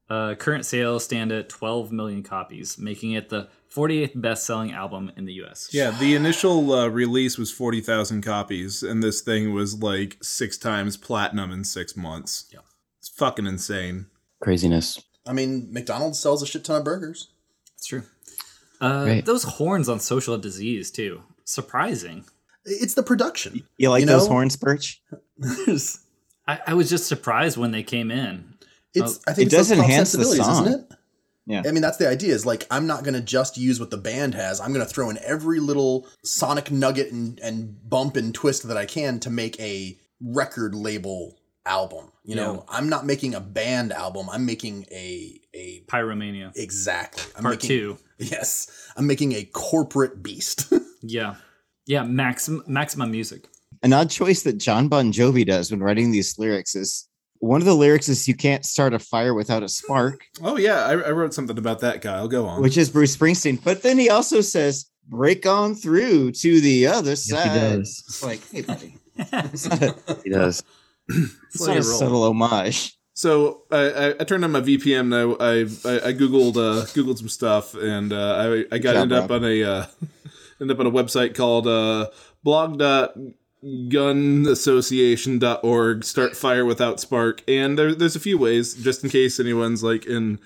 Uh, 0.08 0.36
current 0.36 0.64
sales 0.64 1.04
stand 1.04 1.32
at 1.32 1.48
12 1.48 1.90
million 1.90 2.22
copies, 2.22 2.78
making 2.78 3.12
it 3.12 3.28
the 3.28 3.48
48th 3.76 4.20
best 4.20 4.44
selling 4.46 4.72
album 4.72 5.12
in 5.16 5.26
the 5.26 5.34
US. 5.44 5.68
yeah, 5.72 5.90
the 5.90 6.14
initial 6.14 6.72
uh, 6.72 6.88
release 6.88 7.36
was 7.38 7.50
forty 7.52 7.80
thousand 7.80 8.22
copies, 8.22 8.82
and 8.82 9.02
this 9.02 9.20
thing 9.20 9.52
was 9.52 9.82
like 9.82 10.16
six 10.22 10.56
times 10.56 10.96
platinum 10.96 11.52
in 11.52 11.62
six 11.64 11.96
months. 11.96 12.46
Yeah. 12.52 12.60
it's 12.98 13.08
fucking 13.10 13.46
insane. 13.46 14.06
Craziness. 14.40 15.02
I 15.26 15.32
mean, 15.32 15.68
McDonald's 15.72 16.18
sells 16.20 16.42
a 16.42 16.46
shit 16.46 16.64
ton 16.64 16.76
of 16.78 16.84
burgers. 16.84 17.28
It's 17.76 17.86
true. 17.86 18.02
Uh, 18.80 19.04
Right. 19.06 19.24
Those 19.24 19.42
horns 19.42 19.88
on 19.88 19.98
Social 20.00 20.36
Disease, 20.38 20.90
too. 20.90 21.22
Surprising. 21.44 22.24
It's 22.64 22.94
the 22.94 23.02
production. 23.02 23.62
You 23.78 23.90
like 23.90 24.00
You 24.02 24.06
those 24.06 24.26
horns, 24.28 24.56
Birch? 24.56 25.00
I, 26.46 26.60
I 26.68 26.74
was 26.74 26.88
just 26.90 27.06
surprised 27.06 27.56
when 27.56 27.70
they 27.72 27.82
came 27.82 28.10
in. 28.10 28.54
I 28.96 29.00
It 29.00 29.02
think 29.34 29.50
does 29.50 29.70
it's 29.70 29.70
those 29.70 29.70
enhance 29.72 30.12
the 30.12 30.24
sensibilities, 30.24 30.44
song. 30.46 30.66
isn't 30.66 30.80
it? 30.92 30.96
Yeah. 31.46 31.62
I 31.64 31.70
mean, 31.70 31.82
that's 31.82 31.96
the 31.96 32.08
idea. 32.08 32.34
Is 32.34 32.44
like 32.44 32.66
I'm 32.70 32.86
not 32.86 33.04
gonna 33.04 33.20
just 33.20 33.56
use 33.56 33.78
what 33.78 33.90
the 33.90 33.96
band 33.96 34.34
has. 34.34 34.60
I'm 34.60 34.72
gonna 34.72 34.84
throw 34.84 35.10
in 35.10 35.18
every 35.24 35.60
little 35.60 36.06
sonic 36.24 36.70
nugget 36.70 37.12
and 37.12 37.38
and 37.40 37.76
bump 37.88 38.16
and 38.16 38.34
twist 38.34 38.66
that 38.68 38.76
I 38.76 38.84
can 38.84 39.20
to 39.20 39.30
make 39.30 39.58
a 39.60 39.96
record 40.20 40.74
label 40.74 41.38
album. 41.64 42.10
You 42.24 42.34
know, 42.34 42.64
I'm 42.68 42.88
not 42.88 43.06
making 43.06 43.36
a 43.36 43.40
band 43.40 43.92
album. 43.92 44.28
I'm 44.30 44.44
making 44.44 44.86
a 44.90 45.40
a 45.54 45.84
Pyromania. 45.86 46.50
exactly. 46.56 47.22
I'm 47.36 47.42
Part 47.42 47.62
making, 47.62 47.68
two. 47.68 47.98
Yes, 48.18 48.90
I'm 48.96 49.06
making 49.06 49.32
a 49.34 49.44
corporate 49.44 50.22
beast. 50.22 50.72
Yeah. 51.02 51.36
Yeah, 51.86 52.02
maximum 52.02 52.64
maximum 52.66 53.12
music. 53.12 53.46
An 53.84 53.92
odd 53.92 54.10
choice 54.10 54.42
that 54.42 54.54
John 54.58 54.88
Bon 54.88 55.12
Jovi 55.12 55.46
does 55.46 55.70
when 55.70 55.80
writing 55.80 56.10
these 56.10 56.36
lyrics 56.36 56.74
is 56.74 57.08
one 57.40 57.60
of 57.60 57.66
the 57.66 57.74
lyrics 57.74 58.08
is 58.08 58.26
"You 58.28 58.34
can't 58.34 58.64
start 58.64 58.94
a 58.94 58.98
fire 58.98 59.34
without 59.34 59.62
a 59.62 59.68
spark," 59.68 60.24
Oh 60.42 60.56
yeah, 60.56 60.84
I, 60.84 60.92
I 60.92 61.10
wrote 61.10 61.34
something 61.34 61.58
about 61.58 61.80
that, 61.80 62.00
guy. 62.02 62.16
I'll 62.16 62.28
Go 62.28 62.46
on. 62.46 62.62
which 62.62 62.76
is 62.76 62.90
Bruce 62.90 63.16
Springsteen. 63.16 63.62
But 63.62 63.82
then 63.82 63.98
he 63.98 64.10
also 64.10 64.40
says, 64.40 64.86
"Break 65.08 65.46
on 65.46 65.74
through 65.74 66.32
to 66.32 66.60
the 66.60 66.86
other 66.86 67.16
side." 67.16 67.50
He 67.50 67.58
does. 67.76 68.04
It's 68.06 68.22
like, 68.22 68.50
hey, 68.50 68.62
buddy, 68.62 68.94
a, 69.32 69.94
He 70.24 70.30
does. 70.30 70.62
it's 71.08 71.58
Slow 71.58 71.66
not 71.66 71.72
a 71.72 71.74
your 71.74 71.82
subtle 71.82 72.24
homage. 72.24 72.92
So 73.14 73.62
I, 73.70 73.78
I, 73.78 74.08
I 74.20 74.24
turned 74.24 74.44
on 74.44 74.52
my 74.52 74.60
VPN. 74.60 75.00
And 75.00 75.14
I, 75.14 75.22
I 75.22 76.08
I 76.08 76.12
googled 76.12 76.56
uh, 76.56 76.84
googled 76.86 77.16
some 77.18 77.28
stuff, 77.30 77.74
and 77.74 78.12
uh, 78.12 78.64
I 78.70 78.74
I 78.74 78.78
got 78.78 78.92
job, 78.92 79.02
ended 79.02 79.18
up 79.18 79.30
on 79.30 79.44
a 79.44 79.62
uh, 79.62 79.86
ended 80.60 80.76
up 80.76 80.80
on 80.80 80.86
a 80.86 80.90
website 80.90 81.34
called 81.34 81.66
uh, 81.66 82.10
blog.gunassociation.org. 83.66 86.04
Start 86.04 86.36
fire 86.36 86.64
without 86.64 87.00
spark, 87.00 87.42
and 87.48 87.76
there, 87.78 87.94
there's 87.94 88.16
a 88.16 88.20
few 88.20 88.36
ways, 88.38 88.72
just 88.74 89.04
in 89.04 89.10
case 89.10 89.38
anyone's 89.40 89.82
like 89.82 90.06
in 90.06 90.38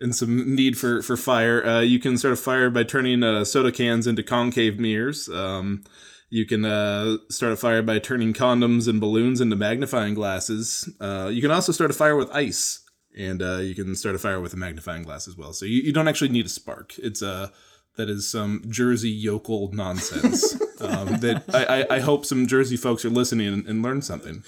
in 0.00 0.12
some 0.12 0.54
need 0.54 0.78
for 0.78 1.02
for 1.02 1.16
fire. 1.16 1.66
Uh, 1.66 1.80
you 1.80 1.98
can 1.98 2.16
start 2.18 2.34
a 2.34 2.36
fire 2.36 2.70
by 2.70 2.84
turning 2.84 3.22
uh, 3.22 3.44
soda 3.44 3.72
cans 3.72 4.06
into 4.06 4.22
concave 4.22 4.78
mirrors. 4.78 5.28
Um, 5.28 5.84
you 6.28 6.44
can 6.44 6.64
uh, 6.64 7.18
start 7.30 7.52
a 7.52 7.56
fire 7.56 7.82
by 7.82 7.98
turning 7.98 8.34
condoms 8.34 8.88
and 8.88 9.00
balloons 9.00 9.40
into 9.40 9.56
magnifying 9.56 10.14
glasses. 10.14 10.92
Uh, 11.00 11.30
you 11.32 11.40
can 11.40 11.52
also 11.52 11.72
start 11.72 11.90
a 11.90 11.94
fire 11.94 12.16
with 12.16 12.30
ice, 12.32 12.84
and 13.16 13.40
uh, 13.40 13.58
you 13.58 13.74
can 13.74 13.94
start 13.94 14.16
a 14.16 14.18
fire 14.18 14.40
with 14.40 14.52
a 14.52 14.56
magnifying 14.56 15.04
glass 15.04 15.28
as 15.28 15.36
well. 15.36 15.52
So 15.52 15.66
you, 15.66 15.82
you 15.82 15.92
don't 15.92 16.08
actually 16.08 16.30
need 16.30 16.46
a 16.46 16.50
spark. 16.50 16.98
It's 16.98 17.22
uh, 17.22 17.50
that 17.96 18.10
is 18.10 18.28
some 18.30 18.64
Jersey 18.68 19.10
yokel 19.10 19.70
nonsense. 19.72 20.60
Um, 20.80 21.20
that 21.20 21.44
I, 21.52 21.64
I, 21.64 21.96
I 21.96 22.00
hope 22.00 22.26
some 22.26 22.46
Jersey 22.46 22.76
folks 22.76 23.04
are 23.04 23.10
listening 23.10 23.48
and, 23.48 23.66
and 23.66 23.82
learn 23.82 24.02
something. 24.02 24.42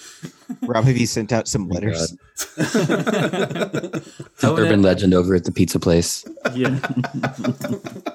Rob, 0.63 0.85
have 0.85 0.97
you 0.97 1.07
sent 1.07 1.33
out 1.33 1.49
some 1.49 1.69
letters? 1.69 2.17
Oh, 2.59 4.01
Urban 4.57 4.83
legend 4.83 5.15
over 5.15 5.35
at 5.35 5.45
the 5.45 5.53
pizza 5.53 5.79
place. 5.81 6.25
Yeah. 6.55 6.79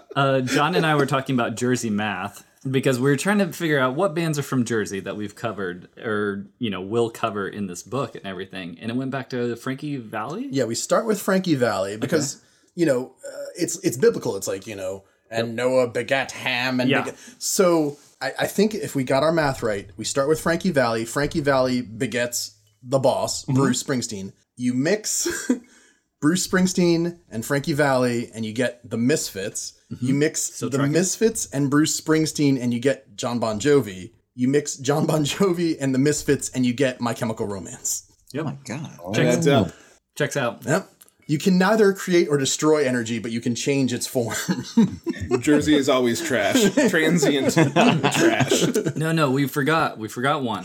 uh, 0.16 0.42
John 0.42 0.76
and 0.76 0.86
I 0.86 0.96
were 0.96 1.06
talking 1.06 1.36
about 1.36 1.56
Jersey 1.56 1.90
math 1.90 2.46
because 2.70 3.00
we 3.00 3.10
were 3.10 3.18
trying 3.18 3.40
to 3.40 3.52
figure 3.52 3.80
out 3.80 3.96
what 3.96 4.14
bands 4.14 4.40
are 4.40 4.44
from 4.44 4.64
Jersey 4.66 5.00
that 5.02 5.18
we've 5.18 5.36
covered 5.36 5.90
or, 6.00 6.46
you 6.60 6.70
know, 6.70 6.82
will 6.82 7.10
cover 7.10 7.48
in 7.48 7.68
this 7.68 7.84
book 7.84 8.16
and 8.16 8.26
everything. 8.26 8.78
And 8.80 8.90
it 8.92 8.96
went 8.96 9.12
back 9.12 9.30
to 9.32 9.56
Frankie 9.56 9.98
Valli? 9.98 10.48
Yeah, 10.52 10.66
we 10.66 10.76
start 10.76 11.06
with 11.06 11.22
Frankie 11.22 11.56
Valli 11.56 11.98
because 11.98 12.42
you 12.76 12.86
know 12.86 13.14
uh, 13.26 13.46
it's 13.56 13.78
it's 13.84 13.98
biblical. 13.98 14.36
It's 14.36 14.48
like 14.48 14.66
you 14.66 14.76
know, 14.76 15.04
and 15.30 15.56
Noah 15.56 15.88
begat 15.90 16.32
Ham, 16.32 16.80
and 16.80 16.90
Yeah. 16.90 17.02
begat- 17.04 17.20
so 17.38 17.98
I, 18.24 18.32
I 18.40 18.48
think 18.48 18.74
if 18.74 18.96
we 18.96 19.04
got 19.04 19.24
our 19.24 19.32
math 19.34 19.62
right, 19.64 19.90
we 19.98 20.06
start 20.06 20.30
with 20.30 20.40
Frankie 20.40 20.72
Valli. 20.72 21.06
Frankie 21.06 21.42
Valli 21.42 21.82
begets 21.82 22.58
the 22.82 23.00
boss, 23.00 23.44
Mm-hmm. 23.46 23.56
Bruce 23.56 23.84
Springsteen. 23.84 24.34
You 24.56 24.74
mix 24.74 25.28
Bruce 26.22 26.48
Springsteen 26.48 27.20
and 27.30 27.46
Frankie 27.46 27.74
Valli, 27.74 28.30
and 28.34 28.46
you 28.46 28.54
get 28.54 28.88
the 28.90 28.98
Misfits. 28.98 29.74
You 30.02 30.14
mix 30.14 30.60
the 30.60 30.70
tracking. 30.70 30.92
Misfits 30.94 31.48
and 31.52 31.70
Bruce 31.70 32.00
Springsteen, 32.00 32.62
and 32.62 32.74
you 32.74 32.80
get 32.80 33.16
John 33.16 33.40
Bon 33.40 33.60
Jovi. 33.60 34.12
You 34.36 34.48
mix 34.48 34.78
John 34.78 35.06
Bon 35.06 35.24
Jovi 35.26 35.76
and 35.80 35.94
the 35.94 36.00
Misfits, 36.00 36.50
and 36.50 36.66
you 36.66 36.74
get 36.74 37.00
My 37.02 37.14
Chemical 37.14 37.46
Romance. 37.48 38.10
Oh 38.38 38.44
my 38.44 38.58
god. 38.66 38.98
That's 39.14 39.46
up. 39.48 39.72
Checks 40.18 40.36
out. 40.38 40.66
Yep. 40.66 40.90
You 41.34 41.40
can 41.40 41.58
neither 41.58 41.94
create 41.94 42.28
or 42.30 42.38
destroy 42.38 42.86
energy, 42.86 43.18
but 43.18 43.32
you 43.32 43.42
can 43.42 43.56
change 43.56 43.92
its 43.92 44.06
form. 44.06 44.36
Jersey 45.40 45.74
is 45.74 45.90
always 45.90 46.22
trash. 46.22 46.62
Transient 46.92 47.54
trash. 48.14 48.96
No, 48.96 49.12
no, 49.12 49.32
we 49.32 49.48
forgot. 49.48 49.98
We 49.98 50.10
forgot 50.10 50.44
one. 50.44 50.64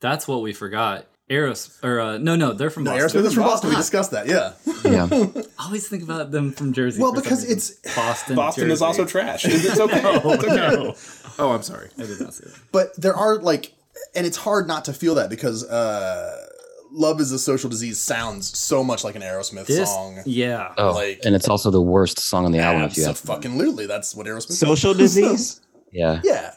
That's 0.00 0.28
what 0.28 0.42
we 0.42 0.52
forgot. 0.52 1.06
Aeros, 1.30 1.82
or 1.82 2.00
uh, 2.00 2.18
no, 2.18 2.36
no, 2.36 2.52
they're 2.52 2.68
from 2.68 2.84
Boston. 2.84 3.22
Aerosmith 3.22 3.26
is 3.28 3.32
from 3.32 3.44
Boston. 3.44 3.70
We 3.70 3.76
discussed 3.76 4.10
that. 4.10 4.26
Yeah. 4.26 4.52
Yeah. 4.84 5.08
I 5.58 5.64
always 5.64 5.88
think 5.88 6.02
about 6.02 6.30
them 6.32 6.52
from 6.52 6.74
Jersey. 6.74 7.00
Well, 7.00 7.14
because 7.14 7.42
it's- 7.42 7.70
Boston. 7.96 8.36
Boston 8.36 8.70
is 8.70 8.82
also 8.82 9.06
trash. 9.06 9.46
It's 9.46 9.80
okay. 9.80 10.00
It's 10.02 10.44
okay. 10.44 10.54
No, 10.54 10.94
Oh, 11.38 11.52
I'm 11.52 11.62
sorry. 11.62 11.88
I 11.98 12.02
did 12.02 12.20
not 12.20 12.34
see 12.34 12.44
that. 12.44 12.58
But 12.72 12.94
there 13.00 13.14
are 13.16 13.38
like, 13.38 13.72
and 14.14 14.26
it's 14.26 14.36
hard 14.36 14.66
not 14.68 14.84
to 14.84 14.92
feel 14.92 15.14
that 15.14 15.30
because 15.30 15.64
uh, 15.64 16.46
"Love 16.94 17.20
Is 17.20 17.32
a 17.32 17.38
Social 17.38 17.68
Disease" 17.68 18.00
sounds 18.00 18.56
so 18.56 18.82
much 18.84 19.04
like 19.04 19.16
an 19.16 19.22
Aerosmith 19.22 19.66
This, 19.66 19.90
song. 19.90 20.20
yeah. 20.24 20.72
Oh, 20.78 20.92
Like- 20.92 21.20
and 21.24 21.34
it's 21.34 21.48
also 21.48 21.70
the 21.70 21.82
worst 21.82 22.20
song 22.20 22.44
on 22.46 22.52
the 22.52 22.60
album. 22.60 22.82
If 22.82 22.96
you 22.96 23.04
ask. 23.04 23.26
me. 23.28 23.34
Absolutely, 23.34 23.86
that's 23.86 24.14
what 24.14 24.26
Aerosmith. 24.26 24.52
Social 24.52 24.94
disease? 24.94 25.60
Yeah. 25.92 26.20
Yeah. 26.24 26.54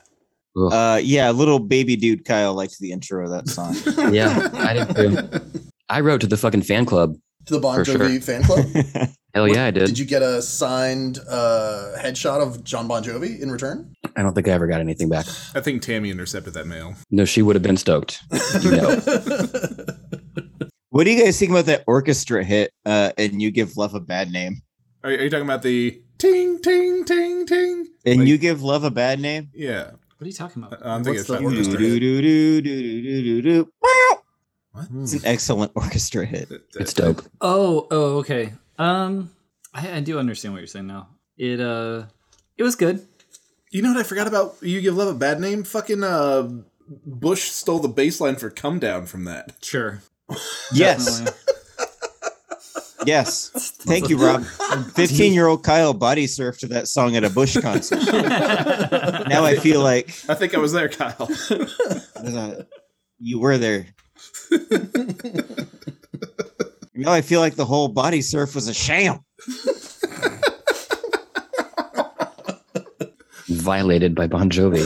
Uh 0.59 0.99
yeah, 1.03 1.29
little 1.29 1.59
baby 1.59 1.95
dude 1.95 2.25
Kyle 2.25 2.55
liked 2.55 2.79
the 2.79 2.91
intro 2.91 3.23
of 3.25 3.29
that 3.29 3.47
song. 3.47 3.75
yeah, 4.13 4.49
I 4.55 4.73
did 4.73 4.95
too. 4.95 5.41
I 5.89 5.99
wrote 6.01 6.21
to 6.21 6.27
the 6.27 6.37
fucking 6.37 6.63
fan 6.63 6.85
club. 6.87 7.13
To 7.45 7.53
the 7.53 7.59
Bon 7.59 7.77
Jovi 7.85 8.13
sure. 8.13 8.21
fan 8.21 8.41
club. 8.43 8.65
Hell 9.35 9.47
yeah, 9.47 9.65
I 9.67 9.71
did. 9.71 9.85
Did 9.85 9.99
you 9.99 10.05
get 10.05 10.23
a 10.23 10.41
signed 10.41 11.19
uh, 11.29 11.93
headshot 11.99 12.41
of 12.41 12.63
John 12.63 12.87
Bon 12.87 13.03
Jovi 13.03 13.39
in 13.39 13.51
return? 13.51 13.93
I 14.15 14.23
don't 14.23 14.33
think 14.33 14.47
I 14.47 14.51
ever 14.51 14.65
got 14.65 14.81
anything 14.81 15.07
back. 15.09 15.27
I 15.53 15.61
think 15.61 15.83
Tammy 15.83 16.09
intercepted 16.09 16.55
that 16.55 16.65
mail. 16.65 16.95
No, 17.11 17.23
she 17.25 17.43
would 17.43 17.55
have 17.55 17.61
been 17.61 17.77
stoked. 17.77 18.19
You 18.63 18.71
know. 18.71 18.99
What 20.97 21.03
do 21.03 21.11
you 21.11 21.23
guys 21.23 21.37
think 21.37 21.51
about 21.51 21.65
that 21.67 21.83
orchestra 21.85 22.43
hit 22.43 22.73
uh 22.83 23.11
and 23.19 23.39
you 23.39 23.51
give 23.51 23.77
love 23.77 23.93
a 23.93 23.99
bad 23.99 24.31
name? 24.31 24.63
Are, 25.03 25.11
are 25.11 25.13
you 25.13 25.29
talking 25.29 25.45
about 25.45 25.61
the 25.61 26.01
ting 26.17 26.59
ting 26.59 27.05
ting 27.05 27.45
ting? 27.45 27.85
And 28.03 28.21
Like- 28.21 28.27
you 28.27 28.39
give 28.39 28.63
love 28.63 28.83
a 28.83 28.89
bad 28.89 29.19
name? 29.19 29.51
Yeah, 29.53 29.91
What 30.17 30.23
are 30.23 30.25
you 30.25 30.33
talking 30.33 30.63
about? 30.63 30.79
I'm 30.83 31.03
thinking 31.03 31.19
What's 31.19 31.19
it's 31.19 31.27
the 31.27 31.33
that 31.35 31.43
orchestra. 31.43 31.77
do, 31.77 31.99
do, 31.99 32.21
do, 32.23 32.61
do, 32.63 33.01
do, 33.03 33.21
do, 33.23 33.41
do. 33.43 33.71
What? 33.79 34.87
It's 35.03 35.13
an 35.13 35.21
excellent 35.25 35.71
orchestra 35.75 36.25
hit. 36.25 36.49
It's 36.79 36.93
dope. 36.93 37.21
Oh, 37.41 37.85
oh, 37.91 38.17
okay. 38.17 38.53
Um, 38.79 39.29
I, 39.75 39.97
I 39.97 39.99
do 39.99 40.17
understand 40.17 40.55
what 40.55 40.61
you're 40.61 40.67
saying 40.67 40.87
now. 40.87 41.09
It 41.37 41.59
uh, 41.61 42.05
it 42.57 42.63
was 42.63 42.75
good. 42.75 43.05
You 43.69 43.83
know 43.83 43.89
what 43.93 43.99
I 43.99 44.03
forgot 44.03 44.25
about? 44.25 44.55
You 44.61 44.81
give 44.81 44.97
love 44.97 45.09
a 45.15 45.17
bad 45.17 45.39
name. 45.39 45.63
Fucking 45.63 46.03
uh, 46.03 46.49
Bush 47.05 47.51
stole 47.51 47.77
the 47.79 47.87
bass 47.87 48.19
line 48.19 48.37
for 48.37 48.49
"Come 48.49 48.79
Down" 48.79 49.05
from 49.05 49.25
that. 49.25 49.53
Sure. 49.61 50.01
Yes. 50.73 51.23
Yes. 53.05 53.49
Thank 53.51 54.09
you, 54.09 54.17
Rob. 54.17 54.43
15 54.95 55.33
year 55.33 55.47
old 55.47 55.63
Kyle 55.63 55.93
body 55.93 56.25
surfed 56.25 56.59
to 56.59 56.67
that 56.67 56.87
song 56.87 57.15
at 57.15 57.23
a 57.23 57.29
Bush 57.29 57.57
concert. 57.57 58.03
now 59.29 59.45
I 59.45 59.55
feel 59.55 59.81
like 59.81 60.07
I 60.27 60.33
think 60.35 60.53
I 60.53 60.57
was 60.57 60.73
there, 60.73 60.89
Kyle. 60.89 61.29
you 63.19 63.39
were 63.39 63.57
there. 63.57 63.87
now 66.93 67.11
I 67.11 67.21
feel 67.21 67.39
like 67.39 67.55
the 67.55 67.65
whole 67.65 67.87
body 67.87 68.21
surf 68.21 68.55
was 68.55 68.67
a 68.67 68.73
sham. 68.73 69.19
Violated 73.49 74.13
by 74.15 74.27
Bon 74.27 74.49
Jovi. 74.49 74.83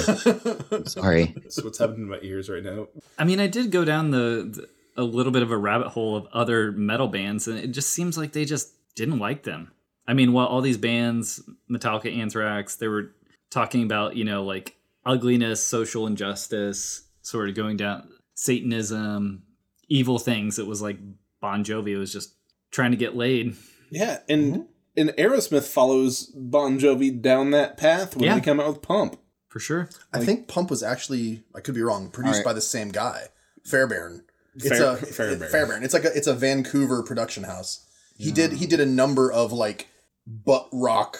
Sorry. 0.87 1.33
That's 1.35 1.63
what's 1.63 1.79
happening 1.79 2.01
in 2.01 2.09
my 2.09 2.19
ears 2.21 2.49
right 2.49 2.63
now. 2.63 2.87
I 3.17 3.23
mean, 3.23 3.39
I 3.39 3.47
did 3.47 3.71
go 3.71 3.83
down 3.83 4.11
the, 4.11 4.51
the 4.53 4.69
a 4.97 5.03
little 5.03 5.31
bit 5.31 5.43
of 5.43 5.51
a 5.51 5.57
rabbit 5.57 5.89
hole 5.89 6.15
of 6.15 6.27
other 6.33 6.71
metal 6.71 7.07
bands, 7.07 7.47
and 7.47 7.57
it 7.57 7.71
just 7.71 7.89
seems 7.89 8.17
like 8.17 8.33
they 8.33 8.45
just 8.45 8.73
didn't 8.95 9.19
like 9.19 9.43
them. 9.43 9.71
I 10.07 10.13
mean, 10.13 10.33
while 10.33 10.47
all 10.47 10.61
these 10.61 10.77
bands, 10.77 11.41
Metallica, 11.69 12.15
Anthrax, 12.15 12.75
they 12.75 12.87
were 12.87 13.11
talking 13.49 13.83
about 13.83 14.15
you 14.15 14.23
know 14.23 14.43
like 14.43 14.75
ugliness, 15.05 15.63
social 15.63 16.07
injustice, 16.07 17.03
sort 17.21 17.49
of 17.49 17.55
going 17.55 17.77
down 17.77 18.09
Satanism, 18.33 19.43
evil 19.87 20.19
things. 20.19 20.59
It 20.59 20.67
was 20.67 20.81
like 20.81 20.97
Bon 21.39 21.63
Jovi 21.63 21.97
was 21.97 22.11
just 22.11 22.35
trying 22.71 22.91
to 22.91 22.97
get 22.97 23.15
laid. 23.15 23.55
Yeah, 23.89 24.19
and 24.29 24.53
mm-hmm. 24.53 24.61
and 24.97 25.09
Aerosmith 25.11 25.67
follows 25.67 26.25
Bon 26.35 26.79
Jovi 26.79 27.21
down 27.21 27.51
that 27.51 27.77
path 27.77 28.15
when 28.15 28.25
Yeah. 28.25 28.35
they 28.35 28.41
come 28.41 28.59
out 28.59 28.67
with 28.67 28.81
Pump. 28.81 29.17
For 29.47 29.59
sure. 29.59 29.89
I 30.13 30.23
think 30.23 30.47
Pump 30.47 30.69
was 30.69 30.81
actually, 30.81 31.43
I 31.53 31.59
could 31.59 31.75
be 31.75 31.81
wrong, 31.81 32.09
produced 32.09 32.35
Alright. 32.35 32.45
by 32.45 32.53
the 32.53 32.61
same 32.61 32.87
guy, 32.87 33.27
Fairbairn. 33.65 34.23
It's 34.55 34.67
Fair- 34.69 34.93
a 34.93 34.95
Fairbairn. 34.97 35.51
Fairbairn. 35.51 35.83
It's 35.83 35.93
like 35.93 36.05
a 36.05 36.15
it's 36.15 36.27
a 36.27 36.33
Vancouver 36.33 37.03
production 37.03 37.43
house. 37.43 37.85
He 38.17 38.31
did 38.31 38.53
he 38.53 38.67
did 38.67 38.79
a 38.79 38.85
number 38.85 39.31
of 39.31 39.51
like 39.51 39.87
butt 40.27 40.67
rock, 40.71 41.17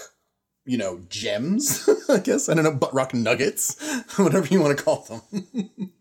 you 0.65 0.77
know, 0.77 1.01
gems. 1.09 1.89
I 2.09 2.19
guess 2.19 2.47
I 2.49 2.53
don't 2.53 2.63
know 2.63 2.73
butt 2.75 2.93
rock 2.93 3.13
nuggets, 3.13 3.75
whatever 4.17 4.47
you 4.47 4.61
want 4.61 4.77
to 4.77 4.83
call 4.83 5.01
them. 5.31 5.91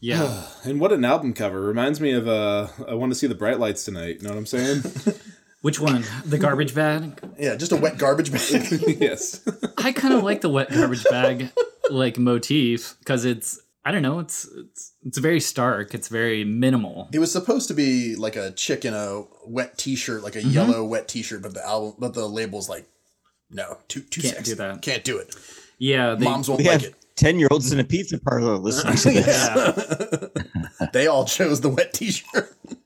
Yeah. 0.00 0.44
And 0.64 0.78
what 0.80 0.92
an 0.92 1.04
album 1.06 1.32
cover! 1.34 1.60
Reminds 1.62 2.00
me 2.00 2.12
of 2.12 2.28
uh, 2.28 2.68
I 2.86 2.94
want 2.94 3.12
to 3.12 3.18
see 3.18 3.26
the 3.26 3.34
bright 3.34 3.58
lights 3.58 3.84
tonight. 3.84 4.16
You 4.20 4.24
know 4.24 4.30
what 4.30 4.38
I'm 4.38 4.46
saying? 4.46 4.82
Which 5.62 5.78
one? 5.80 6.04
The 6.24 6.38
garbage 6.38 6.74
bag? 6.74 7.18
yeah, 7.38 7.56
just 7.56 7.72
a 7.72 7.76
wet 7.76 7.98
garbage 7.98 8.30
bag. 8.32 8.98
yes. 9.00 9.46
I 9.78 9.92
kind 9.92 10.14
of 10.14 10.22
like 10.22 10.40
the 10.42 10.48
wet 10.50 10.70
garbage 10.70 11.04
bag 11.04 11.50
like 11.90 12.18
motif 12.18 12.96
because 13.00 13.24
it's 13.26 13.58
I 13.84 13.92
don't 13.92 14.02
know 14.02 14.18
it's 14.18 14.44
it's 14.56 14.92
it's 15.06 15.18
very 15.18 15.40
stark. 15.40 15.94
It's 15.94 16.08
very 16.08 16.44
minimal. 16.44 17.08
it 17.12 17.18
was 17.18 17.32
supposed 17.32 17.68
to 17.68 17.74
be 17.74 18.14
like 18.16 18.36
a 18.36 18.50
chick 18.52 18.84
in 18.84 18.92
a 18.94 19.24
wet 19.46 19.78
T-shirt, 19.78 20.22
like 20.22 20.36
a 20.36 20.40
Mm-hmm. 20.40 20.50
yellow 20.50 20.84
wet 20.84 21.08
T-shirt, 21.08 21.42
but 21.42 21.54
the 21.54 21.64
album, 21.66 21.94
but 21.98 22.12
the 22.14 22.26
label's 22.28 22.68
like, 22.68 22.86
no, 23.50 23.78
too 23.88 24.00
too 24.02 24.20
Can't 24.20 24.34
sexy. 24.36 24.52
do 24.52 24.56
that. 24.56 24.82
Can't 24.82 25.02
do 25.04 25.16
it. 25.18 25.34
Yeah, 25.78 26.14
they, 26.14 26.24
Moms 26.26 26.48
won't 26.48 26.60
We 26.60 26.68
like 26.68 26.82
have 26.82 26.90
it. 26.90 26.94
10 27.16 27.38
year 27.38 27.48
olds 27.50 27.72
in 27.72 27.80
a 27.80 27.84
pizza 27.84 28.18
parlor 28.18 28.56
listening 28.58 28.96
to 28.96 29.10
this. 29.12 30.30
They 30.92 31.06
all 31.06 31.24
chose 31.24 31.60
the 31.60 31.68
wet 31.70 31.92
T-shirt. 31.94 32.54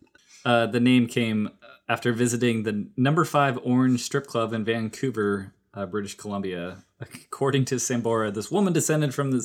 Uh, 0.47 0.67
the 0.67 0.79
name 0.79 1.07
came 1.07 1.49
after 1.89 2.13
visiting 2.13 2.65
the 2.65 2.87
number 2.99 3.25
five 3.25 3.59
Orange 3.65 4.01
Strip 4.03 4.27
Club 4.27 4.53
in 4.53 4.63
Vancouver, 4.63 5.55
uh, 5.73 5.87
British 5.87 6.17
Columbia. 6.19 6.85
According 7.01 7.65
to 7.67 7.77
Sambora, 7.77 8.31
this 8.33 8.51
woman 8.51 8.75
descended 8.75 9.15
from 9.15 9.31
the 9.31 9.43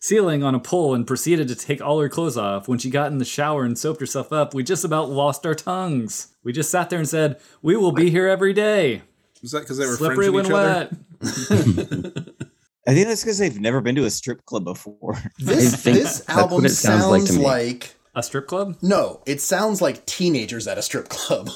ceiling 0.00 0.42
on 0.42 0.54
a 0.54 0.60
pole 0.60 0.94
and 0.94 1.06
proceeded 1.06 1.48
to 1.48 1.54
take 1.54 1.80
all 1.80 2.00
her 2.00 2.08
clothes 2.08 2.36
off. 2.36 2.68
When 2.68 2.78
she 2.78 2.90
got 2.90 3.10
in 3.12 3.18
the 3.18 3.24
shower 3.24 3.64
and 3.64 3.78
soaped 3.78 4.00
herself 4.00 4.32
up, 4.32 4.54
we 4.54 4.62
just 4.62 4.84
about 4.84 5.10
lost 5.10 5.44
our 5.46 5.54
tongues. 5.54 6.28
We 6.44 6.52
just 6.52 6.70
sat 6.70 6.90
there 6.90 6.98
and 6.98 7.08
said, 7.08 7.40
"We 7.62 7.76
will 7.76 7.92
be 7.92 8.10
here 8.10 8.28
every 8.28 8.52
day." 8.52 9.02
Was 9.42 9.52
that 9.52 9.60
because 9.60 9.78
they 9.78 9.86
were 9.86 9.96
Slippery 9.96 10.30
Frenching 10.30 10.34
when 10.34 10.46
each 10.46 10.50
other? 10.52 10.90
wet. 11.20 12.34
I 12.86 12.94
think 12.94 13.06
that's 13.06 13.22
because 13.22 13.38
they've 13.38 13.60
never 13.60 13.80
been 13.80 13.94
to 13.96 14.04
a 14.04 14.10
strip 14.10 14.44
club 14.46 14.64
before. 14.64 15.16
This 15.38 15.82
this 15.82 16.28
album 16.28 16.64
it 16.64 16.70
sounds 16.70 17.06
like 17.06 17.24
to 17.26 17.34
me. 17.34 17.44
like 17.44 17.94
A 18.14 18.22
strip 18.22 18.46
club? 18.46 18.76
no, 18.82 19.22
it 19.26 19.40
sounds 19.40 19.80
like 19.82 20.06
teenagers 20.06 20.66
at 20.66 20.78
a 20.78 20.82
strip 20.82 21.08
club. 21.08 21.50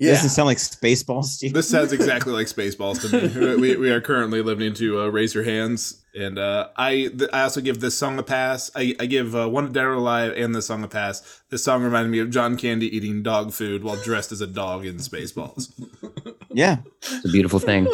Ugh. 0.00 0.06
yeah, 0.06 0.12
Doesn't 0.14 0.30
sound 0.30 0.46
like 0.46 0.56
Spaceballs, 0.56 1.24
Steve. 1.24 1.52
This 1.52 1.68
sounds 1.68 1.92
exactly 1.92 2.32
like 2.32 2.46
Spaceballs 2.46 3.02
to 3.02 3.40
me. 3.40 3.56
we, 3.60 3.76
we 3.76 3.90
are 3.90 4.00
currently 4.00 4.40
listening 4.40 4.72
to 4.74 5.00
uh, 5.02 5.06
Raise 5.08 5.34
Your 5.34 5.44
Hands, 5.44 6.02
and 6.14 6.38
uh, 6.38 6.68
I 6.76 6.92
th- 7.16 7.28
I 7.32 7.42
also 7.42 7.60
give 7.60 7.80
this 7.80 7.96
song 7.98 8.18
a 8.18 8.22
pass. 8.22 8.70
I, 8.74 8.94
I 8.98 9.04
give 9.06 9.36
uh, 9.36 9.48
One 9.48 9.70
Dead 9.72 9.84
or 9.84 9.92
Alive 9.92 10.32
and 10.36 10.54
this 10.54 10.66
song 10.66 10.82
a 10.84 10.88
pass. 10.88 11.42
This 11.50 11.62
song 11.62 11.82
reminded 11.82 12.10
me 12.10 12.18
of 12.20 12.30
John 12.30 12.56
Candy 12.56 12.94
eating 12.96 13.22
dog 13.22 13.52
food 13.52 13.84
while 13.84 13.96
dressed 13.96 14.32
as 14.32 14.40
a 14.40 14.46
dog 14.46 14.86
in 14.86 14.96
Spaceballs. 14.96 15.70
yeah. 16.50 16.78
It's 17.02 17.26
a 17.26 17.28
beautiful 17.28 17.58
thing. 17.58 17.86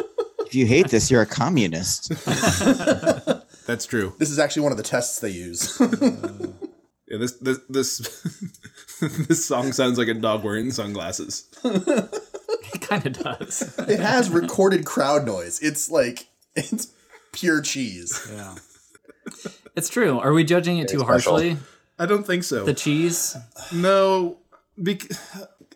If 0.47 0.55
you 0.55 0.65
hate 0.67 0.89
this, 0.91 1.11
you're 1.11 1.23
a 1.23 1.27
communist. 1.27 2.11
That's 3.67 3.85
true. 3.85 4.15
This 4.19 4.31
is 4.31 4.39
actually 4.39 4.63
one 4.63 4.71
of 4.71 4.79
the 4.79 4.85
tests 4.85 5.19
they 5.19 5.31
use. 5.31 5.77
Yeah, 7.09 7.19
this 7.19 7.33
this 7.33 7.59
this 7.69 7.99
this 9.29 9.45
song 9.47 9.73
sounds 9.73 9.99
like 9.99 10.09
a 10.09 10.15
dog 10.15 10.45
wearing 10.45 10.71
sunglasses. 10.71 11.49
It 12.75 12.81
kind 12.81 13.07
of 13.07 13.13
does. 13.15 13.79
it 13.89 14.01
has 14.01 14.29
recorded 14.29 14.85
crowd 14.85 15.25
noise. 15.25 15.61
It's 15.61 15.91
like 15.91 16.27
it's 16.55 16.89
pure 17.33 17.61
cheese. 17.63 18.29
Yeah. 18.33 18.55
It's 19.77 19.89
true. 19.89 20.19
Are 20.19 20.33
we 20.33 20.43
judging 20.45 20.79
it 20.79 20.89
too 20.89 20.99
special. 21.01 21.33
harshly? 21.35 21.57
I 21.99 22.07
don't 22.07 22.27
think 22.27 22.45
so. 22.45 22.65
The 22.65 22.75
cheese? 22.75 23.37
no, 23.73 24.39
because 24.83 25.19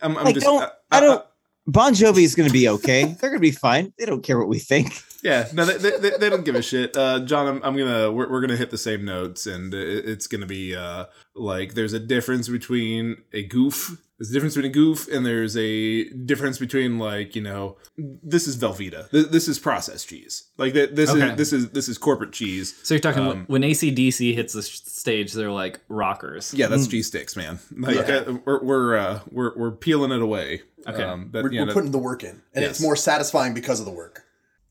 I'm, 0.02 0.16
I'm 0.18 0.24
Like, 0.24 0.34
just 0.34 0.46
don't 0.46 0.62
I- 0.62 0.66
I 0.90 0.96
I- 0.98 1.00
don't. 1.00 1.24
Bon 1.66 1.92
Jovi 1.94 2.22
is 2.24 2.34
going 2.34 2.48
to 2.48 2.52
be 2.52 2.68
okay. 2.68 3.04
They're 3.04 3.30
going 3.30 3.34
to 3.34 3.38
be 3.40 3.50
fine. 3.52 3.92
They 3.98 4.04
don't 4.06 4.22
care 4.22 4.38
what 4.38 4.48
we 4.48 4.58
think. 4.58 5.02
Yeah, 5.22 5.48
no, 5.52 5.64
they, 5.64 5.76
they, 5.78 5.98
they- 5.98 6.16
they 6.18 6.30
don't 6.30 6.44
give 6.44 6.54
a 6.54 6.62
shit. 6.62 6.96
Uh, 6.96 7.20
John, 7.20 7.46
I'm, 7.46 7.62
I'm 7.62 7.76
gonna 7.76 8.10
we're, 8.10 8.28
we're 8.30 8.40
gonna 8.40 8.56
hit 8.56 8.70
the 8.70 8.78
same 8.78 9.04
notes, 9.04 9.46
and 9.46 9.72
it, 9.74 10.04
it's 10.08 10.26
gonna 10.26 10.46
be 10.46 10.74
uh, 10.74 11.06
like 11.34 11.74
there's 11.74 11.92
a 11.92 12.00
difference 12.00 12.48
between 12.48 13.18
a 13.32 13.42
goof. 13.44 13.98
There's 14.18 14.30
a 14.30 14.32
difference 14.34 14.54
between 14.54 14.70
a 14.70 14.74
goof, 14.74 15.08
and 15.10 15.24
there's 15.24 15.56
a 15.56 16.04
difference 16.10 16.58
between 16.58 16.98
like 16.98 17.34
you 17.34 17.42
know 17.42 17.76
this 17.96 18.46
is 18.46 18.56
Velveeta. 18.58 19.10
This, 19.10 19.26
this 19.28 19.48
is 19.48 19.58
processed 19.58 20.08
cheese. 20.08 20.48
Like 20.58 20.72
that. 20.74 20.94
This 20.96 21.10
Okay. 21.10 21.30
is 21.30 21.36
this 21.36 21.52
is 21.54 21.70
this 21.70 21.88
is 21.88 21.96
corporate 21.98 22.32
cheese. 22.32 22.74
So 22.82 22.94
you're 22.94 23.00
talking 23.00 23.26
Um, 23.26 23.44
when 23.46 23.62
ACDC 23.62 24.34
hits 24.34 24.52
the 24.54 24.62
stage, 24.62 25.32
they're 25.32 25.50
like 25.50 25.80
rockers. 25.88 26.52
Yeah, 26.54 26.66
that's 26.68 26.86
cheese 26.86 27.06
sticks, 27.08 27.34
man. 27.36 27.58
Like 27.76 27.96
Yeah. 27.96 28.16
uh, 28.26 28.38
we're 28.44 28.62
we're 28.62 28.96
uh, 28.96 29.20
we're 29.30 29.56
we're 29.56 29.70
peeling 29.72 30.12
it 30.12 30.20
away. 30.22 30.62
Okay. 30.88 31.02
um, 31.02 31.28
but, 31.30 31.42
We're, 31.44 31.52
yeah, 31.52 31.60
we're 31.60 31.66
that- 31.66 31.72
putting 31.74 31.90
the 31.90 31.98
work 31.98 32.22
in, 32.24 32.40
and 32.54 32.62
Yes. 32.62 32.70
it's 32.72 32.80
more 32.80 32.96
satisfying 32.96 33.52
because 33.54 33.80
of 33.80 33.86
the 33.86 33.92
work. 33.92 34.24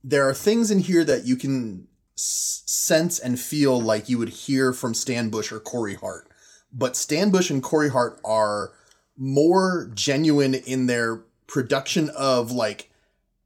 There 0.03 0.27
are 0.27 0.33
things 0.33 0.71
in 0.71 0.79
here 0.79 1.03
that 1.03 1.25
you 1.25 1.35
can 1.35 1.87
s- 2.17 2.63
sense 2.65 3.19
and 3.19 3.39
feel 3.39 3.79
like 3.81 4.09
you 4.09 4.17
would 4.17 4.29
hear 4.29 4.73
from 4.73 4.93
Stan 4.93 5.29
Bush 5.29 5.51
or 5.51 5.59
Corey 5.59 5.95
Hart, 5.95 6.29
but 6.71 6.95
Stan 6.95 7.29
Bush 7.29 7.49
and 7.49 7.61
Corey 7.61 7.89
Hart 7.89 8.19
are 8.23 8.71
more 9.17 9.91
genuine 9.93 10.53
in 10.53 10.85
their 10.85 11.23
production 11.47 12.09
of 12.11 12.51
like 12.51 12.89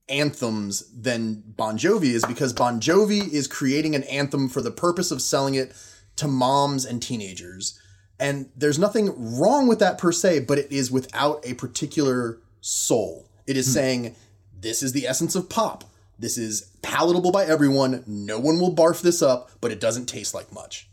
anthems 0.10 0.84
than 0.94 1.44
Bon 1.46 1.78
Jovi 1.78 2.14
is 2.14 2.26
because 2.26 2.54
Bon 2.54 2.80
Jovi 2.80 3.32
is 3.32 3.48
creating 3.48 3.96
an 3.96 4.04
anthem 4.04 4.50
for 4.50 4.62
the 4.62 4.72
purpose 4.72 5.12
of 5.12 5.22
selling 5.22 5.56
it 5.56 5.74
to 6.18 6.28
moms 6.28 6.86
and 6.86 7.02
teenagers. 7.02 7.80
And 8.20 8.50
there's 8.56 8.78
nothing 8.78 9.40
wrong 9.40 9.68
with 9.68 9.80
that 9.80 9.98
per 9.98 10.12
se, 10.12 10.42
but 10.42 10.60
it 10.60 10.72
is 10.72 10.92
without 10.92 11.44
a 11.46 11.56
particular 11.56 12.40
soul. 12.62 13.28
It 13.48 13.58
is 13.58 13.66
hmm. 13.68 13.74
saying, 13.74 14.16
this 14.58 14.84
is 14.84 14.92
the 14.92 15.08
essence 15.08 15.36
of 15.36 15.50
pop. 15.50 15.86
This 16.20 16.38
is 16.38 16.72
palatable 16.82 17.32
by 17.32 17.46
everyone. 17.46 18.04
No 18.08 18.40
one 18.40 18.60
will 18.60 18.74
barf 18.76 19.02
this 19.02 19.22
up, 19.22 19.52
but 19.62 19.72
it 19.72 19.80
doesn't 19.82 20.06
taste 20.06 20.34
like 20.34 20.52
much. 20.54 20.90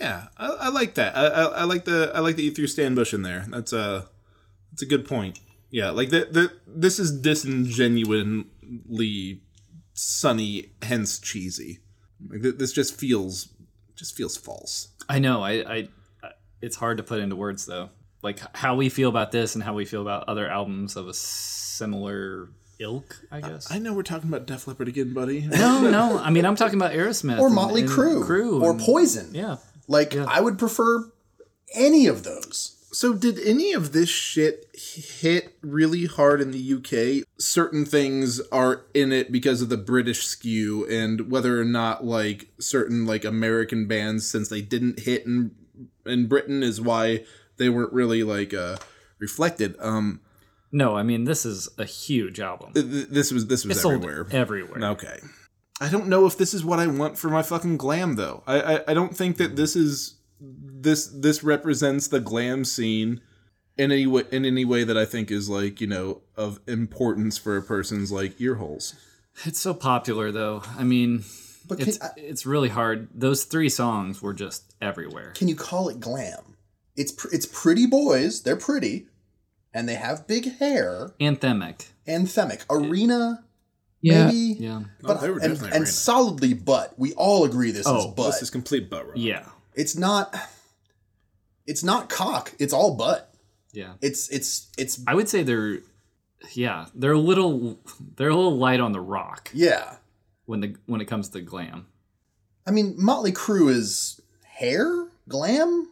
Yeah, 0.00 0.28
I, 0.36 0.46
I 0.46 0.68
like 0.68 0.94
that. 0.94 1.16
I, 1.16 1.26
I, 1.26 1.42
I 1.44 1.64
like 1.64 1.84
the 1.84 2.12
I 2.14 2.20
like 2.20 2.36
that 2.36 2.42
you 2.42 2.52
threw 2.52 2.66
Stan 2.68 2.94
Bush 2.94 3.12
in 3.12 3.22
there. 3.22 3.44
That's 3.48 3.72
a 3.72 4.08
that's 4.70 4.82
a 4.82 4.86
good 4.86 5.04
point. 5.06 5.40
Yeah, 5.70 5.90
like 5.90 6.10
the, 6.10 6.28
the 6.30 6.52
this 6.66 6.98
is 7.00 7.20
disingenuinely 7.20 9.42
sunny, 9.94 10.72
hence 10.82 11.18
cheesy. 11.18 11.80
Like 12.28 12.42
th- 12.42 12.56
this 12.58 12.72
just 12.72 12.98
feels 12.98 13.48
just 13.94 14.16
feels 14.16 14.36
false. 14.36 14.88
I 15.08 15.18
know. 15.18 15.42
I, 15.42 15.50
I, 15.52 15.88
I- 16.22 16.30
it's 16.60 16.76
hard 16.76 16.98
to 16.98 17.02
put 17.02 17.20
into 17.20 17.36
words 17.36 17.66
though. 17.66 17.90
Like 18.22 18.40
how 18.56 18.74
we 18.76 18.88
feel 18.88 19.08
about 19.08 19.32
this 19.32 19.54
and 19.54 19.64
how 19.64 19.74
we 19.74 19.84
feel 19.84 20.02
about 20.02 20.28
other 20.28 20.48
albums 20.48 20.96
of 20.96 21.08
a 21.08 21.14
similar 21.14 22.48
ilk. 22.78 23.16
I 23.30 23.40
guess. 23.40 23.70
I 23.70 23.78
know 23.78 23.92
we're 23.92 24.02
talking 24.02 24.28
about 24.28 24.46
Def 24.46 24.66
Leppard 24.66 24.88
again, 24.88 25.12
buddy. 25.14 25.40
no, 25.46 25.90
no. 25.90 26.18
I 26.22 26.30
mean, 26.30 26.44
I'm 26.44 26.56
talking 26.56 26.78
about 26.78 26.92
Aerosmith 26.92 27.38
Or 27.38 27.46
and- 27.46 27.54
Motley 27.54 27.82
and 27.82 27.90
Crue. 27.90 28.24
Crue, 28.24 28.62
or 28.62 28.72
and- 28.72 28.80
Poison. 28.80 29.30
Yeah. 29.34 29.56
Like, 29.88 30.16
I 30.16 30.40
would 30.40 30.58
prefer 30.58 31.10
any 31.74 32.06
of 32.06 32.24
those. 32.24 32.72
So 32.92 33.12
did 33.12 33.38
any 33.40 33.72
of 33.74 33.92
this 33.92 34.08
shit 34.08 34.66
hit 34.74 35.56
really 35.60 36.06
hard 36.06 36.40
in 36.40 36.50
the 36.50 36.74
UK? 37.20 37.26
Certain 37.38 37.84
things 37.84 38.40
are 38.50 38.86
in 38.94 39.12
it 39.12 39.30
because 39.30 39.60
of 39.60 39.68
the 39.68 39.76
British 39.76 40.24
skew 40.24 40.86
and 40.88 41.30
whether 41.30 41.60
or 41.60 41.64
not 41.64 42.04
like 42.06 42.48
certain 42.58 43.04
like 43.04 43.24
American 43.24 43.86
bands 43.86 44.26
since 44.26 44.48
they 44.48 44.62
didn't 44.62 45.00
hit 45.00 45.26
in 45.26 45.50
in 46.06 46.26
Britain 46.26 46.62
is 46.62 46.80
why 46.80 47.24
they 47.58 47.68
weren't 47.68 47.92
really 47.92 48.22
like 48.22 48.54
uh 48.54 48.76
reflected. 49.18 49.76
Um 49.80 50.20
No, 50.72 50.96
I 50.96 51.02
mean 51.02 51.24
this 51.24 51.46
is 51.46 51.68
a 51.78 51.84
huge 51.84 52.40
album. 52.40 52.72
th- 52.72 52.86
th- 52.90 53.08
this 53.08 53.32
was 53.32 53.46
this 53.46 53.64
was 53.64 53.76
It's 53.76 53.82
sold 53.82 54.04
everywhere. 54.04 54.26
everywhere. 54.32 54.84
Okay. 54.92 55.18
I 55.80 55.88
don't 55.90 56.08
know 56.08 56.26
if 56.26 56.36
this 56.38 56.54
is 56.54 56.64
what 56.64 56.78
I 56.78 56.86
want 56.86 57.18
for 57.18 57.28
my 57.28 57.42
fucking 57.42 57.76
glam 57.76 58.16
though. 58.16 58.42
I 58.46 58.60
I, 58.76 58.80
I 58.88 58.94
don't 58.94 59.16
think 59.16 59.36
that 59.38 59.56
this 59.56 59.76
is 59.76 60.16
this 60.40 61.06
this 61.06 61.42
represents 61.42 62.08
the 62.08 62.20
glam 62.20 62.64
scene 62.64 63.20
in 63.78 63.92
any 63.92 64.06
way 64.06 64.24
in 64.30 64.44
any 64.44 64.64
way 64.64 64.84
that 64.84 64.96
I 64.96 65.04
think 65.04 65.30
is 65.30 65.48
like, 65.48 65.80
you 65.80 65.86
know, 65.86 66.22
of 66.36 66.60
importance 66.66 67.38
for 67.38 67.56
a 67.56 67.62
person's 67.62 68.10
like 68.10 68.40
ear 68.40 68.56
holes. 68.56 68.94
It's 69.44 69.60
so 69.60 69.74
popular 69.74 70.32
though. 70.32 70.62
I 70.78 70.84
mean, 70.84 71.24
But 71.68 71.78
can, 71.78 71.88
it's 71.88 71.98
it's 72.16 72.46
really 72.46 72.70
hard. 72.70 73.08
Those 73.14 73.44
three 73.44 73.68
songs 73.68 74.22
were 74.22 74.32
just 74.34 74.74
everywhere. 74.80 75.32
can 75.36 75.46
you 75.48 75.56
call 75.56 75.88
it 75.90 76.00
glam? 76.00 76.56
It's 76.96 77.12
pr- 77.12 77.28
it's 77.32 77.44
pretty 77.46 77.84
boys. 77.86 78.42
They're 78.42 78.56
pretty, 78.56 79.06
and 79.76 79.86
they 79.86 79.94
have 79.94 80.26
big 80.26 80.56
hair. 80.58 81.12
Anthemic. 81.20 81.88
Anthemic 82.08 82.64
arena, 82.70 83.44
Yeah. 84.00 84.26
maybe. 84.26 84.36
Yeah. 84.58 84.82
But 85.02 85.18
Oh, 85.18 85.20
they 85.20 85.28
were 85.30 85.38
and, 85.38 85.52
definitely 85.52 85.76
and 85.76 85.86
solidly 85.86 86.54
butt. 86.54 86.94
We 86.96 87.12
all 87.12 87.44
agree 87.44 87.72
this 87.72 87.80
is 87.80 87.86
Oh, 87.88 88.10
butt. 88.10 88.32
This 88.32 88.42
is 88.42 88.50
complete 88.50 88.88
butt 88.88 89.06
rock. 89.06 89.16
Yeah. 89.18 89.44
it's 89.74 89.94
not. 89.94 90.34
It's 91.66 91.82
not 91.84 92.08
cock. 92.08 92.54
It's 92.58 92.72
all 92.72 92.94
butt. 92.94 93.34
Yeah. 93.72 93.92
It's 94.00 94.30
it's 94.30 94.68
it's 94.78 95.00
I 95.06 95.14
would 95.14 95.28
say 95.28 95.42
they're 95.42 95.80
yeah, 96.52 96.86
they're 96.94 97.12
a 97.12 97.18
little 97.18 97.78
they're 98.16 98.30
a 98.30 98.34
little 98.34 98.56
light 98.56 98.80
on 98.80 98.92
the 98.92 99.00
rock 99.00 99.50
yeah. 99.52 99.96
when 100.46 100.60
the 100.60 100.74
when 100.86 101.00
it 101.02 101.06
comes 101.06 101.28
to 101.30 101.40
glam. 101.42 101.86
I 102.66 102.70
mean, 102.70 102.94
Motley 102.96 103.32
Crue 103.32 103.68
is 103.70 104.20
hair 104.44 105.08
glam 105.28 105.90